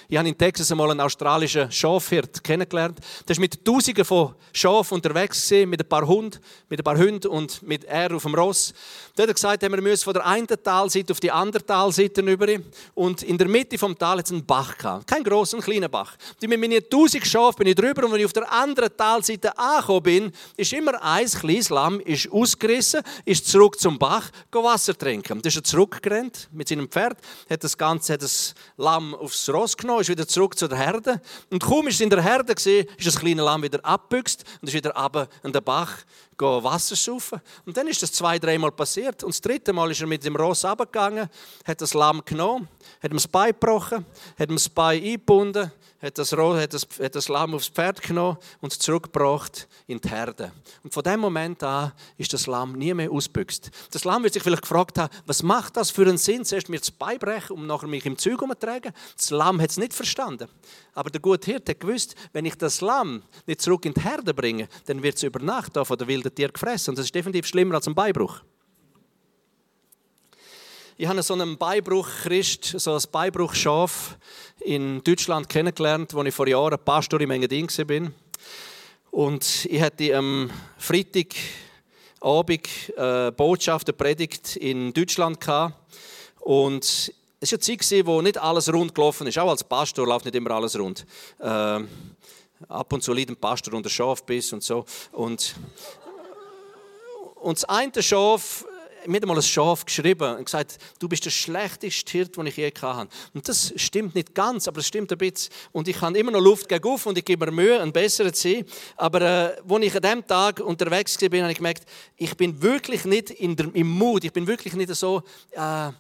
Ich 0.08 0.18
habe 0.18 0.28
in 0.28 0.38
Texas 0.38 0.72
einmal 0.72 0.92
einen 0.92 1.00
australischen 1.00 1.72
Schafhirt 1.72 2.44
kennengelernt. 2.44 3.00
Der 3.28 3.32
ist 3.32 3.40
mit 3.40 3.64
Tausenden 3.64 4.06
von 4.06 4.36
Schafen 4.54 4.96
unterwegs 4.96 5.50
mit 5.52 5.82
ein 5.82 5.90
paar 5.90 6.06
Hunden, 6.06 6.40
mit 6.70 6.80
ein 6.80 6.84
paar 6.84 6.98
Hunden 6.98 7.28
und 7.28 7.62
mit 7.64 7.84
er 7.86 8.16
auf 8.16 8.24
dem 8.24 8.36
Ross. 8.36 8.74
Der 9.18 9.28
hat 9.28 9.36
gesagt, 9.36 9.62
wir 9.62 9.70
müssen 9.82 10.04
von 10.04 10.14
der 10.14 10.26
einen 10.26 10.48
Talseite 10.48 11.14
auf 11.14 11.20
die 11.20 11.32
andere 11.32 11.66
Talseite 11.66 12.24
rüber. 12.24 12.48
Und 12.94 13.24
in 13.24 13.38
der 13.38 13.48
Mitte 13.48 13.78
vom 13.78 13.98
Tal 13.98 14.18
hat 14.18 14.26
es 14.26 14.32
einen 14.32 14.46
Bach 14.46 14.78
gehabt. 14.78 15.08
Kein 15.08 15.24
grosser, 15.24 15.58
ein 15.58 15.64
kleiner 15.64 15.90
Bach. 15.90 16.16
Und 16.42 16.50
mit 16.50 16.60
meinen 16.60 16.90
tausend 16.90 17.26
Schafen 17.26 17.60
bin 17.60 17.68
ich 17.68 17.76
drüber 17.76 18.06
und 18.06 18.12
wenn 18.12 18.20
ich 18.20 18.26
auf 18.26 18.34
der 18.34 18.52
anderen 18.52 18.96
Talseite 18.96 19.58
angekommen 19.58 20.04
bin, 20.04 20.32
ist 20.58 20.74
immer 20.74 21.02
ein 21.02 21.26
kleines 21.26 21.70
Lamm 21.70 22.00
ist 22.00 22.32
ausgerissen, 22.32 23.02
ist 23.26 23.48
zurück 23.48 23.80
zum 23.80 23.98
Bach, 23.98 24.30
go 24.50 24.64
Wasser 24.64 24.98
trinken. 24.98 25.40
Dann 25.40 25.42
ist 25.42 25.56
er 25.56 25.64
zurückgerannt 25.64 26.50
mit 26.52 26.68
seinem 26.68 26.90
Pferd, 26.90 27.18
hat 27.50 27.64
das 27.64 27.78
Ganze, 27.78 28.14
hat 28.14 28.22
das 28.22 28.54
Lamm 28.78 29.16
aufs 29.16 29.50
Ross 29.50 29.76
genommen, 29.82 30.02
ist 30.02 30.10
wieder 30.10 30.28
zurück 30.28 30.58
zu 30.58 30.68
der 30.68 30.78
Herde. 30.78 31.22
Und 31.50 31.62
kaum 31.62 31.88
ist 31.88 31.96
es 31.96 32.02
in 32.02 32.10
der 32.10 32.22
Herde 32.22 32.56
gesehen, 32.56 32.88
ist 32.98 33.08
das 33.08 33.20
kleine 33.20 33.42
Lamm 33.42 33.64
wieder 33.64 33.84
abbüchst 33.84 34.44
und 34.62 34.68
ist 34.68 34.74
wieder 34.74 34.96
runter 34.96 35.28
an 35.44 35.52
den 35.52 35.64
Bach 35.64 35.98
Wasser 36.42 36.96
saufen. 36.96 37.40
Und 37.66 37.78
dann 37.78 37.88
ist 37.88 38.02
das 38.02 38.12
zwei, 38.12 38.40
dreimal 38.40 38.72
passiert. 38.72 39.24
Und 39.24 39.34
das 39.34 39.42
dritte 39.42 39.74
Mal 39.74 39.92
ist 39.92 40.02
er 40.02 40.08
mit 40.08 40.24
dem 40.26 40.36
Ross 40.36 40.66
runtergegangen, 40.66 41.30
hat 41.66 41.82
das 41.82 41.94
Lamm 41.94 42.24
genommen, 42.26 42.68
hat 43.02 43.12
ihm 43.12 43.18
das 43.18 43.28
Bein 43.28 43.52
gebrochen, 43.52 44.06
hat 44.38 44.50
ihm 44.50 44.56
das 44.56 44.70
Bein 44.70 45.04
eingebunden, 45.04 45.72
hat 46.02 46.18
das, 46.18 46.32
hat, 46.32 46.74
das, 46.74 46.88
hat 47.00 47.16
das 47.16 47.30
Lamm 47.30 47.54
aufs 47.54 47.68
Pferd 47.68 48.02
genommen 48.02 48.38
und 48.60 48.74
zurückgebracht 48.74 49.68
in 49.86 50.02
die 50.02 50.10
Herde. 50.10 50.52
Und 50.84 50.94
von 50.94 51.04
dem 51.04 51.20
Moment 51.20 51.62
an 51.64 51.92
ist 52.18 52.34
das 52.34 52.48
Lamm 52.48 52.74
nie 52.74 52.94
mehr 52.94 53.12
ausbüchst. 53.12 53.70
Das 53.92 54.04
Lamm 54.04 54.24
wird 54.24 54.34
sich 54.34 54.42
vielleicht 54.42 54.64
gefragt 54.64 54.98
haben, 54.98 55.14
was 55.28 55.44
macht 55.44 55.78
das 55.78 55.92
für 55.92 56.04
einen 56.04 56.18
Sinn, 56.18 56.44
zuerst 56.44 56.70
mir 56.70 56.80
das 56.80 56.92
Bein 56.92 57.20
brechen, 57.20 57.54
um 57.54 57.68
nachher 57.68 57.88
mich 57.88 58.06
im 58.06 58.18
Zeug 58.18 58.42
umzutragen? 58.42 58.94
Das 59.16 59.30
Lamm 59.30 59.62
hat 59.62 59.71
es 59.72 59.78
nicht 59.78 59.94
verstanden. 59.94 60.48
Aber 60.94 61.10
der 61.10 61.22
gute 61.22 61.50
Hirte 61.52 61.72
hat 61.72 61.80
gewusst, 61.80 62.16
wenn 62.34 62.46
ich 62.46 62.56
das 62.56 62.82
Lamm 62.82 63.24
nicht 63.46 63.62
zurück 63.62 63.86
in 63.86 63.94
die 63.94 64.02
Herde 64.02 64.34
bringe, 64.34 64.68
dann 64.86 65.02
wird 65.02 65.18
es 65.18 65.24
über 65.24 65.40
Nacht 65.40 65.74
von 65.76 65.98
der 65.98 66.08
wilden 66.08 66.34
Tier 66.34 66.50
gefressen. 66.50 66.92
Und 66.92 66.98
das 66.98 67.06
ist 67.06 67.16
definitiv 67.16 67.48
schlimmer 67.48 67.76
als 67.76 67.88
ein 67.88 67.96
Beibruch. 67.96 68.42
Ich 70.98 71.08
habe 71.08 71.24
so 71.24 71.34
einen 71.34 71.58
Beibruch-Christ, 71.58 72.80
so 72.80 72.94
ein 72.94 73.02
Beibruch-Schaf 73.12 74.18
in 74.60 75.04
Deutschland 75.04 75.50
kennengelernt, 75.50 76.14
wo 76.14 76.22
ich 76.22 76.36
vor 76.36 76.48
Jahren 76.48 76.78
Pastor 76.78 77.20
im 77.22 77.32
Engadin 77.32 77.68
war. 77.68 78.12
Und 79.10 79.66
ich 79.66 79.82
hatte 79.82 80.16
am 80.16 80.52
Freitagabend 80.78 81.38
eine 82.96 83.32
Botschaft, 83.32 83.90
eine 83.90 83.98
Predigt 83.98 84.58
in 84.58 84.94
Deutschland 84.94 85.40
gehabt. 85.40 85.74
Und 86.42 87.14
es 87.44 87.52
war 87.52 87.60
eine 87.60 87.78
Zeit, 87.80 88.06
wo 88.06 88.22
nicht 88.22 88.38
alles 88.38 88.72
rund 88.72 88.94
gelaufen 88.94 89.26
ist. 89.26 89.38
Auch 89.40 89.50
als 89.50 89.64
Pastor 89.64 90.06
läuft 90.06 90.26
nicht 90.26 90.36
immer 90.36 90.52
alles 90.52 90.78
rund. 90.78 91.06
Äh, 91.40 91.44
ab 91.44 92.94
und 92.94 93.04
zu 93.04 93.14
liegt 93.14 93.32
ein 93.32 93.36
Pastor 93.36 93.74
unter 93.74 93.90
Schafbiss 93.90 94.54
und 94.54 94.64
so. 94.64 94.86
Und, 95.12 95.56
und 97.36 97.58
das 97.58 97.66
eine 97.66 98.04
Schaf 98.04 98.66
mir 99.08 99.20
hat 99.20 99.26
mal 99.26 99.36
ein 99.36 99.42
Schaf 99.42 99.84
geschrieben 99.84 100.36
und 100.36 100.46
gesagt, 100.46 100.78
du 101.00 101.10
bist 101.10 101.26
der 101.26 101.32
schlechteste 101.32 102.12
Hirt, 102.12 102.38
den 102.38 102.46
ich 102.46 102.58
je 102.58 102.72
hatte. 102.82 103.10
Und 103.34 103.50
das 103.50 103.74
stimmt 103.76 104.14
nicht 104.14 104.36
ganz, 104.36 104.68
aber 104.68 104.80
es 104.80 104.88
stimmt 104.88 105.12
ein 105.12 105.18
bisschen. 105.18 105.52
Und 105.72 105.88
ich 105.88 106.00
habe 106.02 106.16
immer 106.20 106.30
noch 106.30 106.40
Luft 106.40 106.70
gegen 106.70 106.88
und 106.88 107.18
ich 107.18 107.26
gebe 107.26 107.48
mir 107.48 107.52
Mühe, 107.52 107.82
ein 107.82 107.92
besserer 107.92 108.32
zu 108.32 108.48
sein. 108.48 108.66
Aber 108.98 109.22
äh, 109.22 109.56
als 109.68 109.84
ich 109.84 109.96
an 109.96 110.02
diesem 110.04 110.28
Tag 110.28 110.60
unterwegs 110.60 111.20
war, 111.20 111.40
habe 111.40 111.52
ich 111.52 111.58
gemerkt, 111.58 111.86
ich 112.16 112.38
bin 112.38 112.62
wirklich 112.62 113.04
nicht 113.06 113.32
in 113.32 113.56
der, 113.56 113.74
im 113.74 113.90
Mut, 113.90 114.24
ich 114.24 114.32
bin 114.32 114.46
wirklich 114.46 114.76
nicht 114.76 114.94
so... 114.94 115.24
Äh, 115.54 115.92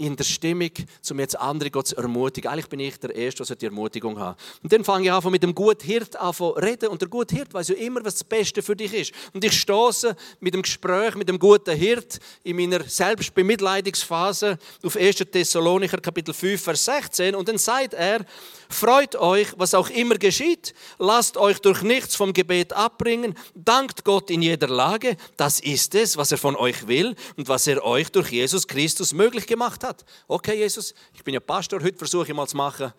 in 0.00 0.16
der 0.16 0.24
Stimmung, 0.24 0.70
um 1.10 1.20
jetzt 1.20 1.38
andere 1.38 1.84
zu 1.84 1.94
ermutigen. 1.94 2.50
Eigentlich 2.50 2.68
bin 2.68 2.80
ich 2.80 2.98
der 2.98 3.14
Erste, 3.14 3.44
der 3.44 3.56
die 3.56 3.66
Ermutigung 3.66 4.18
hat. 4.18 4.38
Und 4.62 4.72
dann 4.72 4.82
fange 4.82 5.04
ich 5.04 5.12
an, 5.12 5.30
mit 5.30 5.42
dem 5.42 5.54
guten 5.54 5.84
Hirt 5.84 6.16
an 6.16 6.32
zu 6.32 6.48
reden. 6.50 6.88
Und 6.88 7.02
der 7.02 7.08
gute 7.08 7.34
Hirt 7.36 7.52
weiß 7.52 7.68
ja 7.68 7.74
immer, 7.74 8.02
was 8.02 8.14
das 8.14 8.24
Beste 8.24 8.62
für 8.62 8.74
dich 8.74 8.94
ist. 8.94 9.12
Und 9.34 9.44
ich 9.44 9.60
stoße 9.60 10.16
mit 10.40 10.54
dem 10.54 10.62
Gespräch 10.62 11.14
mit 11.16 11.28
dem 11.28 11.38
guten 11.38 11.76
Hirt 11.76 12.18
in 12.42 12.56
meiner 12.56 12.82
Selbstbemitleidungsphase 12.82 14.58
auf 14.82 14.96
1. 14.96 15.16
Thessalonicher 15.16 15.98
Kapitel 15.98 16.32
5, 16.32 16.62
Vers 16.62 16.84
16. 16.86 17.34
Und 17.34 17.48
dann 17.48 17.58
sagt 17.58 17.92
er, 17.92 18.24
Freut 18.72 19.16
euch, 19.16 19.48
was 19.56 19.74
auch 19.74 19.90
immer 19.90 20.14
geschieht. 20.14 20.74
Lasst 20.98 21.36
euch 21.36 21.58
durch 21.58 21.82
nichts 21.82 22.14
vom 22.14 22.32
Gebet 22.32 22.72
abbringen. 22.72 23.34
Dankt 23.56 24.04
Gott 24.04 24.30
in 24.30 24.42
jeder 24.42 24.68
Lage. 24.68 25.16
Das 25.36 25.58
ist 25.58 25.96
es, 25.96 26.16
was 26.16 26.30
er 26.30 26.38
von 26.38 26.54
euch 26.54 26.86
will 26.86 27.16
und 27.36 27.48
was 27.48 27.66
er 27.66 27.84
euch 27.84 28.12
durch 28.12 28.30
Jesus 28.30 28.68
Christus 28.68 29.12
möglich 29.12 29.48
gemacht 29.48 29.82
hat. 29.82 29.89
Okay, 30.28 30.58
Jesus, 30.58 30.94
ich 31.14 31.24
bin 31.24 31.34
ja 31.34 31.40
Pastor. 31.40 31.82
Heute 31.82 31.98
versuche 31.98 32.28
ich 32.28 32.34
mal 32.34 32.46
zu 32.46 32.56
machen, 32.56 32.92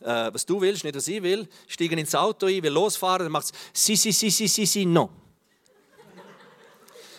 äh, 0.00 0.30
was 0.32 0.44
du 0.46 0.60
willst, 0.60 0.84
nicht 0.84 0.96
was 0.96 1.08
ich 1.08 1.22
will. 1.22 1.48
Stiegen 1.66 1.98
ins 1.98 2.14
Auto 2.14 2.46
ein, 2.46 2.62
will 2.62 2.72
losfahren, 2.72 3.24
dann 3.24 3.32
macht 3.32 3.46
es 3.46 3.52
si, 3.72 3.96
si, 3.96 4.12
si, 4.12 4.30
si, 4.30 4.48
si, 4.48 4.66
si, 4.66 4.86
no 4.86 5.25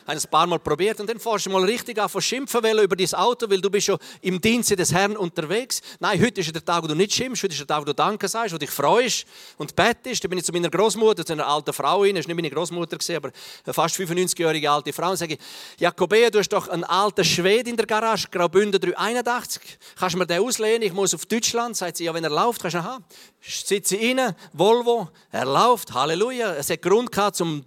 ein 0.07 0.19
paar 0.31 0.47
Mal 0.47 0.59
probiert 0.59 0.99
und 0.99 1.09
dann 1.09 1.19
fährst 1.19 1.45
du 1.45 1.49
mal 1.49 1.63
richtig 1.63 1.99
an 1.99 2.09
von 2.09 2.21
schimpfen 2.21 2.63
über 2.79 2.95
dein 2.95 3.13
Auto, 3.13 3.49
weil 3.49 3.61
du 3.61 3.69
bist 3.69 3.87
schon 3.87 3.97
im 4.21 4.39
Dienste 4.39 4.75
des 4.75 4.93
Herrn 4.93 5.17
unterwegs. 5.17 5.81
Nein, 5.99 6.21
heute 6.21 6.41
ist 6.41 6.53
der 6.53 6.63
Tag, 6.63 6.83
wo 6.83 6.87
du 6.87 6.95
nicht 6.95 7.13
schimpfst, 7.13 7.43
heute 7.43 7.53
ist 7.53 7.59
der 7.59 7.67
Tag, 7.67 7.81
wo 7.81 7.85
du 7.85 7.93
Danke 7.93 8.27
sagst, 8.27 8.53
wo 8.53 8.57
dich 8.57 8.69
freust 8.69 9.25
und 9.57 9.75
bettest. 9.75 10.23
Da 10.23 10.27
bin 10.27 10.39
ich 10.39 10.45
zu 10.45 10.53
meiner 10.53 10.69
Großmutter, 10.69 11.25
zu 11.25 11.33
einer 11.33 11.45
alten 11.45 11.73
Frau 11.73 12.05
hin, 12.05 12.15
das 12.15 12.25
war 12.25 12.33
nicht 12.33 12.43
meine 12.43 12.49
Großmutter, 12.49 12.97
aber 13.15 13.31
eine 13.65 13.73
fast 13.73 13.95
95-jährige 13.95 14.71
alte 14.71 14.93
Frau 14.93 15.11
und 15.11 15.17
sage, 15.17 15.37
Jakobea, 15.77 16.29
du 16.29 16.39
hast 16.39 16.49
doch 16.49 16.69
einen 16.69 16.85
alten 16.85 17.25
Schwed 17.25 17.67
in 17.67 17.75
der 17.75 17.85
Garage, 17.85 18.27
Graubünden 18.31 18.79
381. 18.79 19.61
Kannst 19.99 20.15
du 20.15 20.19
mir 20.19 20.25
den 20.25 20.41
auslehnen? 20.41 20.83
Ich 20.83 20.93
muss 20.93 21.13
auf 21.13 21.25
Deutschland. 21.25 21.75
Sagt 21.75 21.97
sie, 21.97 22.05
ja, 22.05 22.13
wenn 22.13 22.23
er 22.23 22.29
läuft, 22.29 22.61
kannst 22.61 22.75
du 22.75 22.83
haben. 22.83 23.03
Sitze 23.41 23.97
rein, 23.97 24.35
Volvo, 24.53 25.09
er 25.31 25.45
läuft, 25.45 25.93
Halleluja. 25.93 26.55
Es 26.55 26.69
hat 26.69 26.81
Grund 26.81 27.11
gehabt, 27.11 27.35
zum 27.35 27.63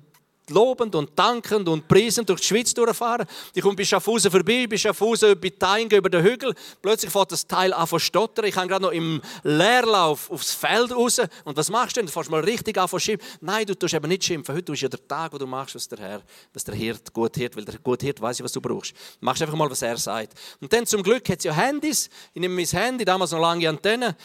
lobend 0.50 0.94
und 0.94 1.18
dankend 1.18 1.68
und 1.68 1.86
priesend 1.88 2.28
durch 2.28 2.40
die 2.40 2.46
Schweiz 2.46 2.74
durchfahren. 2.74 3.26
Ich 3.54 3.62
komme 3.62 3.76
bei 3.76 3.84
Schaffhausen 3.84 4.30
vorbei, 4.30 4.66
bei 4.68 4.76
Schaffhausen 4.76 5.38
bei 5.40 5.50
Taingen 5.50 5.98
über 5.98 6.10
den 6.10 6.22
Hügel. 6.22 6.54
Plötzlich 6.82 7.10
fährt 7.10 7.32
das 7.32 7.46
Teil 7.46 7.72
an 7.72 7.86
zu 7.86 7.98
stottern. 7.98 8.44
Ich 8.44 8.54
kann 8.54 8.68
gerade 8.68 8.82
noch 8.82 8.92
im 8.92 9.20
Leerlauf 9.42 10.30
aufs 10.30 10.52
Feld 10.52 10.92
raus. 10.92 11.20
Und 11.44 11.56
was 11.56 11.70
machst 11.70 11.96
du 11.96 12.00
denn? 12.00 12.06
Du 12.06 12.12
fährst 12.12 12.30
mal 12.30 12.40
richtig 12.40 12.78
an 12.78 12.88
zu 12.88 12.98
schimpfen. 12.98 13.28
Nein, 13.40 13.66
du 13.66 13.74
tust 13.74 13.94
eben 13.94 14.08
nicht 14.08 14.24
schimpfen. 14.24 14.54
Heute 14.54 14.72
ist 14.72 14.80
ja 14.80 14.88
der 14.88 15.06
Tag, 15.06 15.32
wo 15.32 15.38
du 15.38 15.46
machst, 15.46 15.74
was 15.74 15.88
der 15.88 15.98
Herr, 15.98 16.22
was 16.52 16.64
der 16.64 16.74
Hirt 16.74 17.12
gut 17.12 17.36
Hirt, 17.36 17.56
weil 17.56 17.64
der 17.64 17.78
gut 17.78 18.02
Hirt 18.02 18.20
weiß, 18.20 18.42
was 18.42 18.52
du 18.52 18.60
brauchst. 18.60 18.92
Du 18.92 19.24
machst 19.24 19.42
einfach 19.42 19.56
mal, 19.56 19.70
was 19.70 19.82
er 19.82 19.96
sagt. 19.96 20.34
Und 20.60 20.72
dann 20.72 20.86
zum 20.86 21.02
Glück 21.02 21.28
hat 21.28 21.38
es 21.38 21.44
ja 21.44 21.52
Handys. 21.52 22.08
Ich 22.32 22.40
nehme 22.40 22.54
mein 22.54 22.66
Handy, 22.66 23.04
damals 23.04 23.30
noch 23.32 23.40
lange 23.40 23.68
Antenne. 23.68 24.16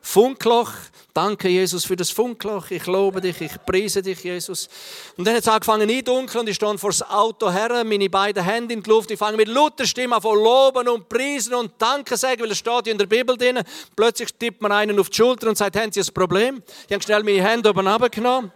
Funkloch. 0.00 0.70
Danke, 1.12 1.48
Jesus, 1.48 1.84
für 1.84 1.96
das 1.96 2.10
Funkloch. 2.10 2.70
Ich 2.70 2.86
lobe 2.86 3.20
dich, 3.20 3.40
ich 3.40 3.52
preise 3.66 4.00
dich, 4.00 4.22
Jesus. 4.22 4.68
Und 5.16 5.26
dann 5.26 5.34
hat 5.34 5.42
es 5.42 5.48
angefangen 5.48 5.90
eindunkeln 5.90 6.40
und 6.40 6.48
ich 6.48 6.56
stand 6.56 6.80
vor 6.80 6.90
das 6.90 7.02
Auto 7.02 7.50
her, 7.50 7.82
meine 7.84 8.08
beiden 8.08 8.44
Hände 8.44 8.74
in 8.74 8.82
die 8.82 8.88
Luft. 8.88 9.10
Ich 9.10 9.18
fange 9.18 9.36
mit 9.36 9.48
lauter 9.48 9.86
Stimme 9.86 10.16
an 10.16 10.22
von 10.22 10.38
loben 10.38 10.88
und 10.88 11.08
preisen 11.08 11.54
und 11.54 11.72
Danke 11.78 12.16
sagen, 12.16 12.40
weil 12.42 12.52
es 12.52 12.58
steht 12.58 12.86
in 12.86 12.98
der 12.98 13.06
Bibel 13.06 13.36
drin. 13.36 13.60
Plötzlich 13.96 14.30
tippt 14.38 14.62
man 14.62 14.72
einen 14.72 14.98
auf 14.98 15.10
die 15.10 15.16
Schulter 15.16 15.48
und 15.48 15.58
sagt, 15.58 15.76
haben 15.76 15.90
Sie 15.90 16.00
ein 16.00 16.14
Problem? 16.14 16.62
Ich 16.86 16.92
habe 16.94 17.02
schnell 17.02 17.24
meine 17.24 17.42
Hände 17.42 17.68
oben 17.68 17.86
runtergenommen. 17.86 18.52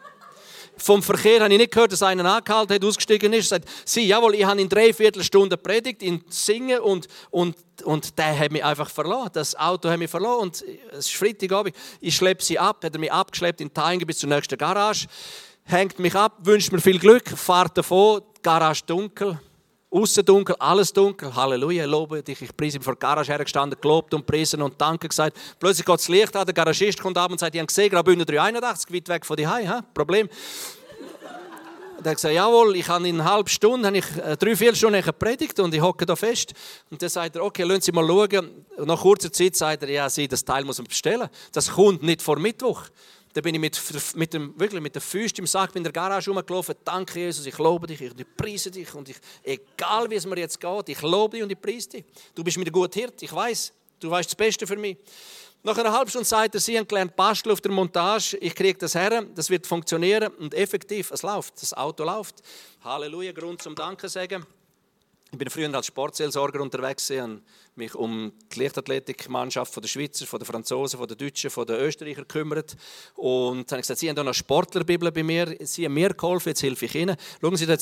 Vom 0.83 1.01
Verkehr 1.01 1.41
habe 1.41 1.53
ich 1.53 1.59
nicht 1.59 1.73
gehört, 1.73 1.93
dass 1.93 2.03
einer 2.03 2.25
angehalten 2.25 2.75
hat, 2.75 2.85
ausgestiegen 2.85 3.33
ist. 3.33 3.51
Sagt, 3.51 3.69
sie, 3.85 4.05
jawohl, 4.05 4.35
ich 4.35 4.45
habe 4.45 4.61
in 4.61 4.69
drei 4.69 4.93
Viertelstunden 4.93 5.57
predigt, 5.63 6.03
in 6.03 6.25
Singen 6.29 6.81
und, 6.81 7.07
und, 7.31 7.57
und 7.85 8.19
der 8.19 8.37
hat 8.37 8.51
mich 8.51 8.65
einfach 8.65 8.91
verloren. 8.91 9.31
Das 9.33 9.55
Auto 9.55 9.89
hat 9.89 10.01
mich 10.01 10.11
verloren 10.11 10.41
und 10.41 10.65
es 10.91 11.07
ist 11.07 11.15
Freitagabend. 11.15 11.77
Ich 12.01 12.17
schleppe 12.17 12.43
sie 12.43 12.59
ab, 12.59 12.85
hat 12.85 12.95
er 12.95 12.99
mich 12.99 13.13
abgeschleppt 13.13 13.61
in 13.61 13.73
Taingen 13.73 14.05
bis 14.07 14.19
zur 14.19 14.29
nächsten 14.29 14.59
Garage, 14.59 15.07
hängt 15.65 16.01
mich 16.01 16.17
ab, 16.17 16.39
wünscht 16.43 16.73
mir 16.73 16.81
viel 16.81 16.99
Glück, 16.99 17.29
fahrt 17.29 17.79
davon, 17.79 18.23
Garage 18.43 18.83
dunkel. 18.85 19.39
Außen 19.93 20.25
dunkel, 20.25 20.57
alles 20.59 20.91
dunkel. 20.91 21.35
Halleluja, 21.37 21.85
lobe 21.85 22.23
dich. 22.23 22.41
Ich 22.41 22.57
preise. 22.57 22.79
Ich 22.79 22.85
vor 22.85 22.95
der 22.95 23.01
Garage 23.01 23.31
hergestanden, 23.31 23.79
gelobt 23.79 24.15
und 24.15 24.25
priesen 24.25 24.63
und 24.63 24.81
Danke 24.81 25.07
gesagt. 25.07 25.37
Plötzlich 25.61 25.85
geht 25.85 25.95
das 25.95 26.09
Licht 26.09 26.35
an, 26.35 26.47
der 26.47 26.55
Garagist 26.55 26.99
kommt 26.99 27.19
ab 27.19 27.31
und 27.31 27.39
sagt, 27.39 27.55
ich 27.55 27.61
habe 27.61 27.67
gesehen, 27.67 27.91
Graubünden 27.91 28.27
381, 28.27 28.91
weit 28.91 29.09
weg 29.09 29.27
von 29.27 29.37
dir. 29.37 29.85
Problem. 29.93 30.31
Und 31.99 32.07
er 32.07 32.15
gesagt, 32.15 32.35
jawohl, 32.35 32.75
ich 32.75 32.89
habe 32.89 33.07
in 33.07 33.21
einer 33.21 33.31
halben 33.31 33.49
Stunde, 33.49 33.87
habe 33.87 33.99
ich, 33.99 34.17
äh, 34.17 34.37
drei, 34.37 34.57
vier 34.57 34.75
Stunden 34.75 35.03
gepredigt 35.03 35.61
und 35.61 35.75
ich 35.75 35.81
hocke 35.83 36.07
da 36.07 36.17
fest. 36.17 36.55
Und 36.91 37.03
dann 37.03 37.11
sagt 37.11 37.37
er, 37.37 37.45
okay, 37.45 37.63
lassen 37.63 37.83
Sie 37.83 37.93
mal 37.93 38.07
schauen. 38.07 38.65
Und 38.79 38.89
nach 38.89 39.01
kurzer 39.01 39.31
Zeit 39.31 39.55
sagt 39.55 39.83
er, 39.83 39.91
ja, 39.91 40.09
Sie, 40.09 40.27
das 40.27 40.43
Teil 40.43 40.65
muss 40.65 40.79
man 40.79 40.87
bestellen. 40.87 41.29
Das 41.53 41.71
kommt 41.71 42.03
nicht 42.03 42.23
vor 42.23 42.39
Mittwoch. 42.39 42.83
Da 43.33 43.41
bin 43.41 43.55
ich 43.55 43.61
mit, 43.61 44.15
mit, 44.15 44.35
dem, 44.35 44.59
wirklich 44.59 44.83
mit 44.83 44.95
den 44.95 45.01
Füßen 45.01 45.39
im 45.39 45.47
Sack 45.47 45.75
in 45.75 45.83
der 45.83 45.93
Garage 45.93 46.31
rumgelaufen. 46.31 46.75
Danke, 46.85 47.19
Jesus, 47.19 47.47
ich 47.47 47.57
lobe 47.57 47.87
dich, 47.87 48.01
ich 48.01 48.13
preise 48.37 48.71
dich. 48.71 48.95
Und 48.95 49.09
ich, 49.09 49.17
egal 49.43 50.11
wie 50.11 50.17
es 50.17 50.27
mir 50.27 50.39
jetzt 50.39 50.61
geht, 50.61 50.89
ich 50.89 51.01
lobe 51.03 51.37
dich 51.37 51.43
und 51.43 51.51
ich 51.51 51.61
preise 51.61 51.89
dich. 51.89 52.05
Du 52.35 52.45
bist 52.45 52.59
mir 52.59 52.65
der 52.65 52.73
gute 52.73 53.01
Hirt, 53.01 53.23
ich 53.23 53.33
weiß, 53.33 53.73
du 54.01 54.11
weißt 54.11 54.29
das 54.29 54.37
Beste 54.37 54.67
für 54.67 54.77
mich. 54.77 54.99
Nach 55.65 55.79
einer 55.79 55.93
halben 55.93 56.11
Stunde 56.11 56.27
sagt 56.27 56.57
er, 56.57 56.61
Sie 56.61 56.77
haben 56.77 56.89
gelernt 56.89 57.15
basteln 57.15 57.53
auf 57.53 57.61
der 57.61 57.71
Montage, 57.71 58.37
ich 58.39 58.55
kriege 58.55 58.77
das 58.79 58.97
her, 58.97 59.25
das 59.35 59.49
wird 59.49 59.65
funktionieren 59.65 60.33
und 60.35 60.55
effektiv, 60.55 61.13
es 61.13 61.23
läuft, 61.23 61.63
das 61.63 61.73
Auto 61.73 62.03
läuft. 62.03 62.43
Halleluja, 62.83 63.31
Grund 63.31 63.63
zum 63.63 63.77
Danke 63.77 64.09
sagen. 64.09 64.45
Ich 65.35 65.39
bin 65.39 65.49
früher 65.49 65.75
als 65.75 65.87
Sportseelsorger 65.87 66.61
unterwegs 66.61 67.11
und 67.11 67.41
mich 67.75 67.95
um 67.95 68.33
die 68.55 68.61
Leichtathletikmannschaft 68.61 69.75
der 69.83 69.89
Schweizer, 69.89 70.27
von 70.27 70.39
der 70.39 70.47
Franzosen, 70.47 70.99
von 70.99 71.09
der 71.09 71.17
Deutschen, 71.17 71.49
von 71.49 71.67
den 71.67 71.77
Österreicher 71.77 72.21
gekümmert. 72.21 72.77
Und 73.15 73.61
dann 73.61 73.77
habe 73.77 73.81
ich 73.81 73.85
gesagt, 73.85 74.01
Sie 74.01 74.11
haben 74.11 74.17
hier 74.17 74.25
eine 74.25 74.35
Sportlerbibel 74.35 75.11
bei 75.11 75.23
mir, 75.23 75.57
Sie 75.61 75.87
haben 75.87 75.95
mir 75.95 76.11
geholfen, 76.11 76.51
jetzt 76.51 76.63
helfe 76.63 76.85
ich 76.85 76.95
Ihnen. 76.95 77.17
Schauen 77.41 77.57
Sie, 77.57 77.65
da 77.65 77.73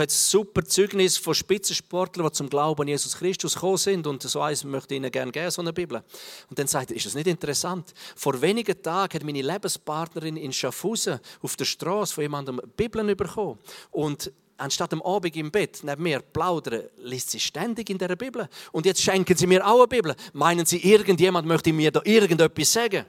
hat 0.00 0.10
es 0.10 0.30
super 0.30 0.62
Zeugnis 0.66 1.16
von 1.16 1.32
Spitzensportlern, 1.32 2.26
die 2.26 2.32
zum 2.32 2.50
Glauben 2.50 2.82
an 2.82 2.88
Jesus 2.88 3.16
Christus 3.16 3.54
gekommen 3.54 3.78
sind. 3.78 4.06
Und 4.06 4.22
so 4.22 4.42
eins 4.42 4.64
möchte 4.64 4.92
ich 4.92 4.98
Ihnen 4.98 5.10
gerne 5.10 5.32
geben, 5.32 5.50
so 5.50 5.62
eine 5.62 5.72
Bibel. 5.72 6.04
Und 6.50 6.58
dann 6.58 6.66
sagt 6.66 6.90
er, 6.90 6.96
ist 6.98 7.06
das 7.06 7.14
nicht 7.14 7.26
interessant? 7.26 7.94
Vor 8.16 8.38
wenigen 8.42 8.82
Tagen 8.82 9.14
hat 9.14 9.24
meine 9.24 9.40
Lebenspartnerin 9.40 10.36
in 10.36 10.52
Schaffhausen 10.52 11.20
auf 11.40 11.56
der 11.56 11.64
Straße 11.64 12.12
von 12.12 12.20
jemandem 12.20 12.60
Bibeln 12.76 13.16
bekommen. 13.16 13.58
Und 13.92 14.30
anstatt 14.58 14.92
am 14.92 15.02
Abend 15.02 15.34
im 15.36 15.50
Bett 15.50 15.80
neben 15.82 16.02
mir 16.02 16.20
plaudern, 16.20 16.82
liest 16.98 17.30
sie 17.30 17.40
ständig 17.40 17.88
in 17.90 17.98
der 17.98 18.14
Bibel. 18.16 18.48
Und 18.72 18.86
jetzt 18.86 19.00
schenken 19.00 19.36
sie 19.36 19.46
mir 19.46 19.66
auch 19.66 19.78
eine 19.78 19.88
Bibel. 19.88 20.14
Meinen 20.32 20.66
sie, 20.66 20.78
irgendjemand 20.78 21.46
möchte 21.46 21.72
mir 21.72 21.90
da 21.90 22.00
irgendetwas 22.04 22.72
sagen? 22.72 23.04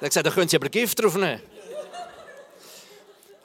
Hat 0.00 0.08
gesagt, 0.08 0.26
da 0.26 0.30
können 0.30 0.48
sie 0.48 0.56
aber 0.56 0.68
Gift 0.68 1.02
drauf 1.02 1.16
nehmen. 1.16 1.40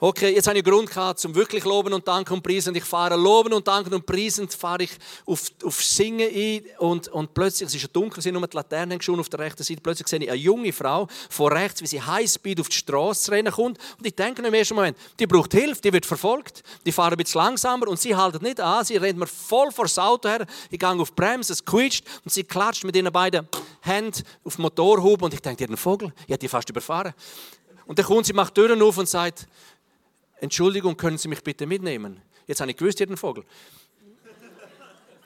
Okay, 0.00 0.32
jetzt 0.32 0.46
habe 0.46 0.56
ich 0.56 0.64
Grund 0.64 0.88
gehabt, 0.88 1.18
zum 1.18 1.34
wirklich 1.34 1.64
loben 1.64 1.92
und 1.92 2.06
danken 2.06 2.34
und 2.34 2.40
preisen. 2.40 2.72
Ich 2.76 2.84
fahre 2.84 3.16
loben 3.16 3.52
und 3.52 3.66
danken 3.66 3.92
und 3.92 4.06
preisen, 4.06 4.48
fahre 4.48 4.84
ich 4.84 4.92
auf, 5.26 5.50
auf 5.64 5.82
Singen 5.82 6.30
ein 6.32 6.62
und, 6.78 7.08
und 7.08 7.34
plötzlich, 7.34 7.68
es 7.68 7.74
ist 7.74 7.96
dunkel, 7.96 8.22
sind 8.22 8.34
nur 8.34 8.46
die 8.46 8.56
Laternen 8.56 9.00
schon 9.00 9.18
auf 9.18 9.28
der 9.28 9.40
rechten 9.40 9.64
Seite, 9.64 9.80
plötzlich 9.80 10.06
sehe 10.06 10.20
ich 10.20 10.30
eine 10.30 10.38
junge 10.38 10.72
Frau 10.72 11.08
von 11.28 11.52
rechts, 11.52 11.82
wie 11.82 11.88
sie 11.88 12.00
Highspeed 12.00 12.60
auf 12.60 12.68
die 12.68 12.76
Straße 12.76 13.32
rennen 13.32 13.52
kommt 13.52 13.78
und 13.98 14.06
ich 14.06 14.14
denke 14.14 14.40
im 14.40 14.54
ersten 14.54 14.76
Moment, 14.76 14.96
die 15.18 15.26
braucht 15.26 15.52
Hilfe, 15.52 15.80
die 15.82 15.92
wird 15.92 16.06
verfolgt, 16.06 16.62
die 16.86 16.92
fahren 16.92 17.14
ein 17.14 17.16
bisschen 17.16 17.40
langsamer 17.40 17.88
und 17.88 17.98
sie 17.98 18.14
halten 18.14 18.44
nicht 18.44 18.60
an, 18.60 18.84
sie 18.84 18.98
rennt 18.98 19.18
mir 19.18 19.26
voll 19.26 19.72
vor 19.72 19.86
das 19.86 19.98
Auto 19.98 20.28
her, 20.28 20.46
ich 20.70 20.78
gehe 20.78 20.88
auf 20.88 21.10
die 21.10 21.14
Bremse, 21.16 21.52
es 21.52 21.64
quietscht 21.64 22.04
und 22.24 22.32
sie 22.32 22.44
klatscht 22.44 22.84
mit 22.84 22.94
ihren 22.94 23.12
beiden 23.12 23.48
Händen 23.80 24.22
auf 24.44 24.54
den 24.54 24.62
Motorhub 24.62 25.22
und 25.22 25.34
ich 25.34 25.42
denke, 25.42 25.66
ihr 25.68 25.76
Vogel, 25.76 26.12
ich 26.20 26.28
hätte 26.28 26.38
die 26.38 26.48
fast 26.48 26.70
überfahren. 26.70 27.14
Und 27.88 27.98
dann 27.98 28.04
kommt 28.04 28.26
sie, 28.26 28.34
macht 28.34 28.54
die 28.54 28.60
Türen 28.60 28.82
auf 28.82 28.98
und 28.98 29.08
sagt, 29.08 29.48
Entschuldigung, 30.40 30.96
können 30.96 31.18
Sie 31.18 31.28
mich 31.28 31.42
bitte 31.42 31.66
mitnehmen? 31.66 32.22
Jetzt 32.46 32.60
habe 32.60 32.70
ich 32.70 32.76
gewusst, 32.76 33.00
jeden 33.00 33.16
Vogel. 33.16 33.44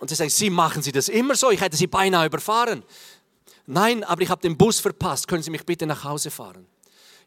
Und 0.01 0.09
sie 0.09 0.17
sagen, 0.17 0.31
Sie 0.31 0.51
machen 0.51 0.83
Sie 0.83 0.91
das 0.91 1.09
immer 1.09 1.37
so? 1.37 1.51
Ich 1.51 1.61
hätte 1.61 1.77
Sie 1.77 1.87
beinahe 1.87 2.27
überfahren. 2.27 2.83
Nein, 3.67 4.03
aber 4.03 4.23
ich 4.23 4.31
habe 4.31 4.43
den 4.43 4.57
Bus 4.57 4.81
verpasst. 4.81 5.29
Können 5.29 5.43
Sie 5.43 5.51
mich 5.51 5.65
bitte 5.65 5.87
nach 5.87 6.03
Hause 6.03 6.31
fahren? 6.31 6.67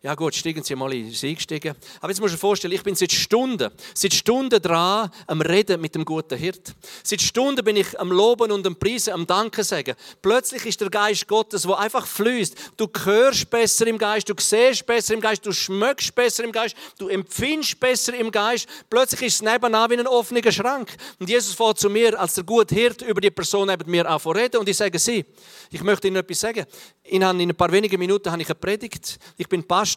Ja 0.05 0.13
gut, 0.13 0.35
steigen 0.35 0.63
Sie 0.63 0.75
mal 0.75 0.93
in 0.93 1.09
Sie 1.09 1.29
eingestiegen. 1.29 1.75
Aber 1.99 2.11
jetzt 2.11 2.19
muss 2.19 2.29
ich 2.29 2.35
mir 2.35 2.39
vorstellen, 2.39 2.75
ich 2.75 2.83
bin 2.83 2.93
seit 2.93 3.11
Stunden, 3.11 3.71
seit 3.95 4.13
Stunden 4.13 4.61
dran 4.61 5.09
am 5.25 5.41
Reden 5.41 5.81
mit 5.81 5.95
dem 5.95 6.05
guten 6.05 6.37
Hirt. 6.37 6.75
Seit 7.01 7.23
Stunden 7.23 7.65
bin 7.65 7.75
ich 7.75 7.99
am 7.99 8.11
Loben 8.11 8.51
und 8.51 8.67
am 8.67 8.75
Preisen, 8.75 9.13
am 9.13 9.25
Danken 9.25 9.63
sagen. 9.63 9.95
Plötzlich 10.21 10.63
ist 10.67 10.79
der 10.79 10.91
Geist 10.91 11.27
Gottes, 11.27 11.63
der 11.63 11.79
einfach 11.79 12.05
fließt. 12.05 12.55
Du 12.77 12.87
hörst 13.03 13.49
besser 13.49 13.87
im 13.87 13.97
Geist, 13.97 14.29
du 14.29 14.35
siehst 14.37 14.85
besser 14.85 15.15
im 15.15 15.21
Geist, 15.21 15.43
du 15.43 15.51
schmeckst 15.51 16.13
besser 16.13 16.43
im 16.43 16.51
Geist, 16.51 16.75
du 16.99 17.07
empfindest 17.07 17.79
besser 17.79 18.13
im 18.13 18.29
Geist. 18.29 18.67
Plötzlich 18.87 19.23
ist 19.23 19.35
es 19.37 19.41
nebenan 19.41 19.89
wie 19.89 19.97
ein 19.97 20.05
offener 20.05 20.51
Schrank. 20.51 20.95
Und 21.17 21.31
Jesus 21.31 21.55
fährt 21.55 21.79
zu 21.79 21.89
mir 21.89 22.19
als 22.19 22.35
der 22.35 22.43
gute 22.43 22.75
Hirt 22.75 23.01
über 23.01 23.21
die 23.21 23.31
Person 23.31 23.69
neben 23.69 23.89
mir 23.89 24.07
an 24.07 24.19
reden 24.19 24.57
und 24.57 24.69
ich 24.69 24.77
sage 24.77 24.99
sie, 24.99 25.25
ich 25.71 25.81
möchte 25.81 26.07
Ihnen 26.07 26.17
etwas 26.17 26.41
sagen. 26.41 26.63
In 27.05 27.23
ein 27.23 27.55
paar 27.55 27.71
wenigen 27.71 27.99
Minuten 27.99 28.31
habe 28.31 28.41
ich 28.41 28.47
eine 28.47 28.55
Predigt. 28.55 29.17
Ich 29.37 29.49
bin 29.49 29.63
Pastor 29.63 29.94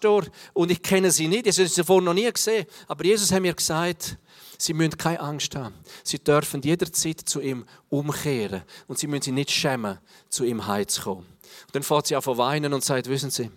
und 0.52 0.70
ich 0.70 0.82
kenne 0.82 1.10
Sie 1.10 1.28
nicht. 1.28 1.46
Ich 1.46 1.58
habe 1.58 1.68
Sie 1.68 1.84
vorher 1.84 2.04
noch 2.04 2.14
nie 2.14 2.30
gesehen. 2.30 2.66
Aber 2.86 3.04
Jesus 3.04 3.32
hat 3.32 3.42
mir 3.42 3.54
gesagt, 3.54 4.16
Sie 4.58 4.74
müssen 4.74 4.96
keine 4.96 5.20
Angst 5.20 5.54
haben. 5.54 5.74
Sie 6.02 6.18
dürfen 6.18 6.60
jederzeit 6.62 7.20
zu 7.20 7.40
ihm 7.40 7.64
umkehren. 7.88 8.62
Und 8.86 8.98
Sie 8.98 9.06
müssen 9.06 9.22
sich 9.22 9.32
nicht 9.32 9.50
schämen, 9.50 9.98
zu 10.28 10.44
ihm 10.44 10.66
heimzukommen. 10.66 11.24
Und 11.66 11.74
dann 11.74 11.82
fährt 11.82 12.06
sie 12.08 12.20
von 12.20 12.38
weinen 12.38 12.72
und 12.72 12.84
sagt, 12.84 13.08
wissen 13.08 13.30
Sie, 13.30 13.50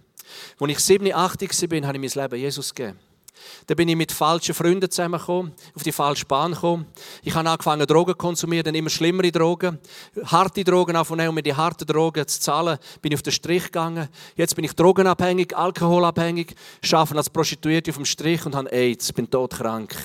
als 0.60 0.72
ich 0.72 0.80
87 0.80 1.72
war, 1.72 1.88
habe 1.88 1.98
ich 1.98 2.16
mein 2.16 2.24
Leben 2.24 2.40
Jesus 2.40 2.74
gegeben. 2.74 3.00
Dann 3.68 3.78
bin 3.78 3.90
ich 3.90 3.96
mit 3.96 4.12
falschen 4.12 4.54
Freunden 4.54 4.90
zusammengekommen, 4.90 5.54
auf 5.76 5.84
die 5.84 5.92
falsche 5.92 6.26
Bahn 6.26 6.54
gekommen. 6.54 6.86
Ich 7.24 7.34
habe 7.36 7.50
angefangen, 7.50 7.86
Drogen 7.86 8.12
zu 8.12 8.18
konsumieren, 8.18 8.66
dann 8.66 8.76
immer 8.76 8.90
schlimmere 8.90 9.32
Drogen. 9.32 9.80
Harte 10.26 10.64
Drogen 10.64 10.96
aufzunehmen, 10.96 11.30
um 11.30 11.36
mir 11.36 11.44
die 11.44 11.54
harten 11.54 11.86
Drogen 11.86 12.28
zu 12.28 12.40
zahlen. 12.40 12.78
Bin 13.02 13.12
ich 13.12 13.18
auf 13.18 13.24
den 13.24 13.34
Strich 13.34 13.66
gegangen. 13.66 14.08
Jetzt 14.36 14.56
bin 14.56 14.66
ich 14.66 14.74
drogenabhängig, 14.74 15.56
alkoholabhängig, 15.56 16.56
arbeite 16.92 17.18
als 17.18 17.30
Prostituierte 17.30 17.92
auf 17.92 17.98
dem 17.98 18.06
Strich 18.06 18.46
und 18.46 18.56
habe 18.56 18.72
AIDS, 18.72 19.14
bin 19.14 19.30
todkrank. 19.30 19.96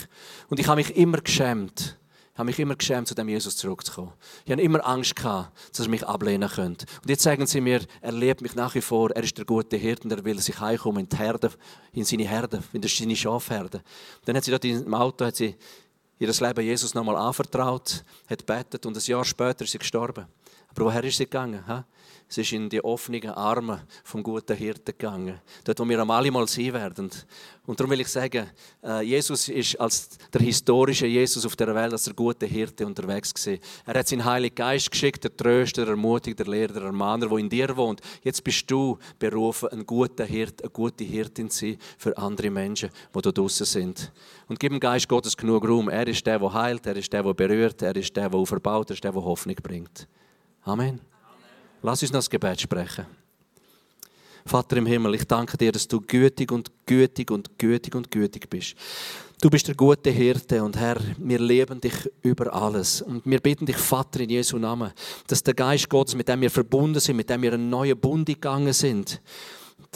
Und 0.49 0.61
ich 0.61 0.67
habe 0.67 0.77
mich 0.77 0.97
immer 0.97 1.19
geschämt 1.19 1.97
habe 2.37 2.47
mich 2.47 2.59
immer 2.59 2.77
geschämt, 2.77 3.09
zu 3.09 3.15
dem 3.15 3.29
Jesus 3.29 3.57
zurückzukommen. 3.57 4.13
Ich 4.45 4.53
habe 4.53 4.61
immer 4.61 4.87
Angst 4.87 5.17
gehabt, 5.17 5.53
dass 5.71 5.81
er 5.81 5.91
mich 5.91 6.07
ablehnen 6.07 6.49
könnte. 6.49 6.87
Und 7.03 7.09
jetzt 7.09 7.23
sagen 7.23 7.47
sie 7.47 7.61
mir, 7.61 7.81
er 8.01 8.13
liebt 8.13 8.43
mich 8.43 8.55
nach 8.55 8.75
wie 8.75 8.81
vor, 8.81 9.11
er 9.11 9.23
ist 9.23 9.39
der 9.39 9.45
gute 9.45 9.77
Hirte, 9.77 10.09
er 10.11 10.25
will 10.25 10.39
sich 10.41 10.61
heimkommen 10.61 11.01
in 11.01 11.09
die 11.09 11.17
Herde, 11.17 11.51
in 11.93 12.05
seine 12.05 12.29
Herde, 12.29 12.63
in 12.73 12.83
seine 12.83 13.17
Schafherde. 13.17 13.83
Dann 14.25 14.37
hat 14.37 14.45
sie 14.45 14.51
dort 14.51 14.65
im 14.65 14.95
Auto 14.95 15.25
hat 15.25 15.37
sie 15.37 15.57
ihr 16.19 16.29
Leben 16.29 16.65
Jesus 16.65 16.95
nochmal 16.95 17.17
anvertraut, 17.17 18.05
hat 18.29 18.47
betet 18.47 18.87
und 18.87 18.97
ein 18.97 19.03
Jahr 19.03 19.25
später 19.25 19.65
ist 19.65 19.73
sie 19.73 19.79
gestorben. 19.79 20.27
Aber 20.69 20.85
woher 20.87 21.05
ist 21.05 21.17
sie 21.17 21.25
gegangen? 21.25 21.67
Ha? 21.67 21.85
Es 22.29 22.39
ist 22.39 22.53
in 22.53 22.69
die 22.69 22.83
offenen 22.83 23.31
Arme 23.31 23.87
vom 24.03 24.21
guten 24.21 24.57
Hirten 24.57 24.87
gegangen. 24.87 25.41
Dort, 25.63 25.79
wo 25.79 25.89
wir 25.89 26.01
am 26.01 26.11
alle 26.11 26.31
mal 26.33 26.49
sein 26.49 26.73
werden. 26.73 27.09
Und 27.67 27.79
darum 27.79 27.91
will 27.93 28.01
ich 28.01 28.09
sagen, 28.09 28.51
äh, 28.83 29.03
Jesus 29.03 29.49
ist 29.49 29.79
als 29.81 30.19
der 30.33 30.41
historische 30.41 31.07
Jesus 31.07 31.47
auf 31.47 31.55
der 31.55 31.73
Welt, 31.73 31.93
als 31.93 32.05
der 32.05 32.15
gute 32.15 32.47
Hirte 32.47 32.85
unterwegs 32.85 33.33
gewesen. 33.33 33.63
Er 33.85 33.95
hat 33.95 34.09
seinen 34.09 34.25
Heiligen 34.25 34.57
Geist 34.57 34.91
geschickt, 34.91 35.23
der 35.23 35.37
Tröster, 35.37 35.85
der 35.85 35.93
Ermutiger, 35.93 36.45
der 36.45 36.53
Lehrer, 36.53 36.73
der 36.73 36.83
Ermahner, 36.85 37.29
der 37.29 37.39
in 37.39 37.49
dir 37.49 37.77
wohnt. 37.77 38.01
Jetzt 38.25 38.43
bist 38.43 38.69
du 38.71 38.99
berufen, 39.21 39.69
ein 39.71 39.87
guter 39.87 40.25
Hirt, 40.25 40.63
eine 40.63 40.71
gute 40.71 41.05
Hirtin 41.05 41.49
zu 41.49 41.67
sein 41.67 41.79
für 41.97 42.17
andere 42.19 42.51
Menschen, 42.51 42.91
die 43.15 43.23
da 43.23 43.31
draußen 43.31 43.67
sind. 43.67 44.13
Und 44.49 44.59
gib 44.59 44.71
dem 44.71 44.81
Geist 44.81 45.09
Gottes 45.09 45.37
genug 45.37 45.67
Raum. 45.69 45.89
Er 45.89 46.09
ist 46.09 46.27
der, 46.27 46.41
der 46.41 46.53
heilt, 46.53 46.87
er 46.87 46.97
ist 46.97 47.13
der, 47.13 47.23
der 47.23 47.35
berührt, 47.35 47.83
er 47.83 47.95
ist 47.95 48.17
der, 48.17 48.29
der 48.29 48.47
verbaut, 48.47 48.91
er 48.91 48.95
ist 48.95 49.05
der, 49.05 49.13
der 49.13 49.25
Hoffnung 49.25 49.57
bringt. 49.63 50.09
Amen. 50.63 51.01
Lass 51.83 52.03
uns 52.03 52.13
noch 52.13 52.19
das 52.19 52.31
Gebet 52.31 52.61
sprechen. 52.61 53.07
Vater 54.45 54.77
im 54.77 54.87
Himmel, 54.87 55.17
ich 55.17 55.25
danke 55.25 55.57
dir, 55.57 55.73
dass 55.73 55.89
du 55.89 56.01
gütig 56.01 56.53
und 56.53 56.71
gütig 56.87 57.31
und 57.31 57.59
gütig 57.59 57.95
und 57.95 58.11
gütig 58.11 58.49
bist. 58.49 58.77
Du 59.41 59.51
bist 59.51 59.69
der 59.69 59.75
gute 59.75 60.11
Hirte 60.11 60.63
und 60.63 60.77
Herr, 60.77 60.97
wir 61.19 61.39
lieben 61.39 61.81
dich 61.81 62.11
über 62.23 62.55
alles. 62.55 63.03
Und 63.03 63.27
wir 63.27 63.41
bitten 63.41 63.67
dich, 63.67 63.77
Vater, 63.77 64.21
in 64.21 64.31
Jesu 64.31 64.57
Namen, 64.57 64.93
dass 65.27 65.43
der 65.43 65.53
Geist 65.53 65.91
Gottes, 65.91 66.15
mit 66.15 66.29
dem 66.29 66.41
wir 66.41 66.51
verbunden 66.51 67.01
sind, 67.01 67.17
mit 67.17 67.29
dem 67.29 67.43
wir 67.43 67.53
einen 67.53 67.69
neuen 67.69 67.99
Bund 67.99 68.27
gegangen 68.27 68.73
sind, 68.73 69.21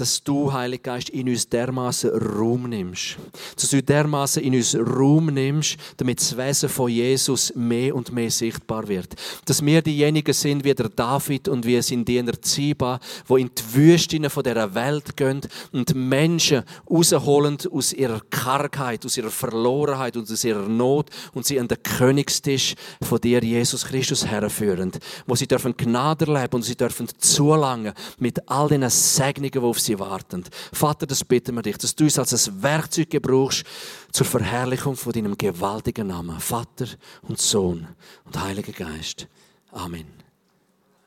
dass 0.00 0.22
du, 0.24 0.52
Heiliger 0.52 0.94
Geist, 0.94 1.10
in 1.10 1.28
uns 1.28 1.48
dermaßen 1.48 2.10
Raum 2.10 2.68
nimmst. 2.68 3.16
Dass 3.56 3.68
du 3.68 3.82
dermaßen 3.82 4.42
in 4.42 4.54
uns 4.54 4.74
Raum 4.74 5.26
nimmst, 5.26 5.76
damit 5.98 6.20
das 6.20 6.36
Wesen 6.36 6.68
von 6.68 6.90
Jesus 6.90 7.52
mehr 7.54 7.94
und 7.94 8.12
mehr 8.12 8.30
sichtbar 8.30 8.88
wird. 8.88 9.14
Dass 9.44 9.64
wir 9.64 9.82
diejenigen 9.82 10.32
sind, 10.32 10.64
wie 10.64 10.74
der 10.74 10.88
David 10.88 11.48
und 11.48 11.66
wie 11.66 11.76
in 11.76 12.04
Diener 12.04 12.40
Ziba, 12.40 12.98
wo 13.26 13.36
in 13.36 13.50
die 13.54 13.74
Wüstinnen 13.74 14.30
von 14.30 14.42
dieser 14.42 14.74
Welt 14.74 15.16
gehen 15.16 15.40
und 15.72 15.94
Menschen 15.94 16.62
rausholen 16.88 17.58
aus 17.70 17.92
ihrer 17.92 18.20
Kargheit, 18.30 19.04
aus 19.04 19.16
ihrer 19.16 19.30
Verlorenheit 19.30 20.16
und 20.16 20.30
aus 20.30 20.44
ihrer 20.44 20.68
Not 20.68 21.10
und 21.34 21.44
sie 21.44 21.60
an 21.60 21.68
den 21.68 21.82
Königstisch 21.82 22.74
von 23.02 23.20
dir, 23.20 23.42
Jesus 23.42 23.84
Christus, 23.84 24.26
herführen. 24.26 24.92
Wo 25.26 25.34
sie 25.34 25.46
dürfen 25.46 25.76
Gnade 25.76 26.26
erleben 26.26 26.56
und 26.56 26.62
sie 26.62 26.76
dürfen 26.76 27.08
zulangen 27.18 27.92
mit 28.18 28.48
all 28.48 28.68
den 28.68 28.88
Segnungen, 28.88 29.50
die 29.50 29.58
auf 29.58 29.80
sie 29.80 29.89
sie 29.90 29.98
warten. 29.98 30.44
Vater, 30.72 31.07
das 31.07 31.24
bitten 31.24 31.55
wir 31.55 31.62
dich, 31.62 31.79
dass 31.79 31.94
du 31.94 32.05
uns 32.05 32.18
als 32.18 32.48
ein 32.48 32.62
Werkzeug 32.62 33.11
gebrauchst 33.11 33.64
zur 34.12 34.26
Verherrlichung 34.26 34.96
von 34.96 35.12
deinem 35.12 35.37
gewaltigen 35.37 36.09
Namen. 36.09 36.38
Vater 36.40 36.87
und 37.22 37.40
Sohn 37.40 37.87
und 38.24 38.40
Heiliger 38.40 38.72
Geist. 38.72 39.26
Amen. 39.72 40.07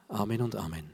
Amen 0.10 0.42
und 0.42 0.56
Amen. 0.56 0.93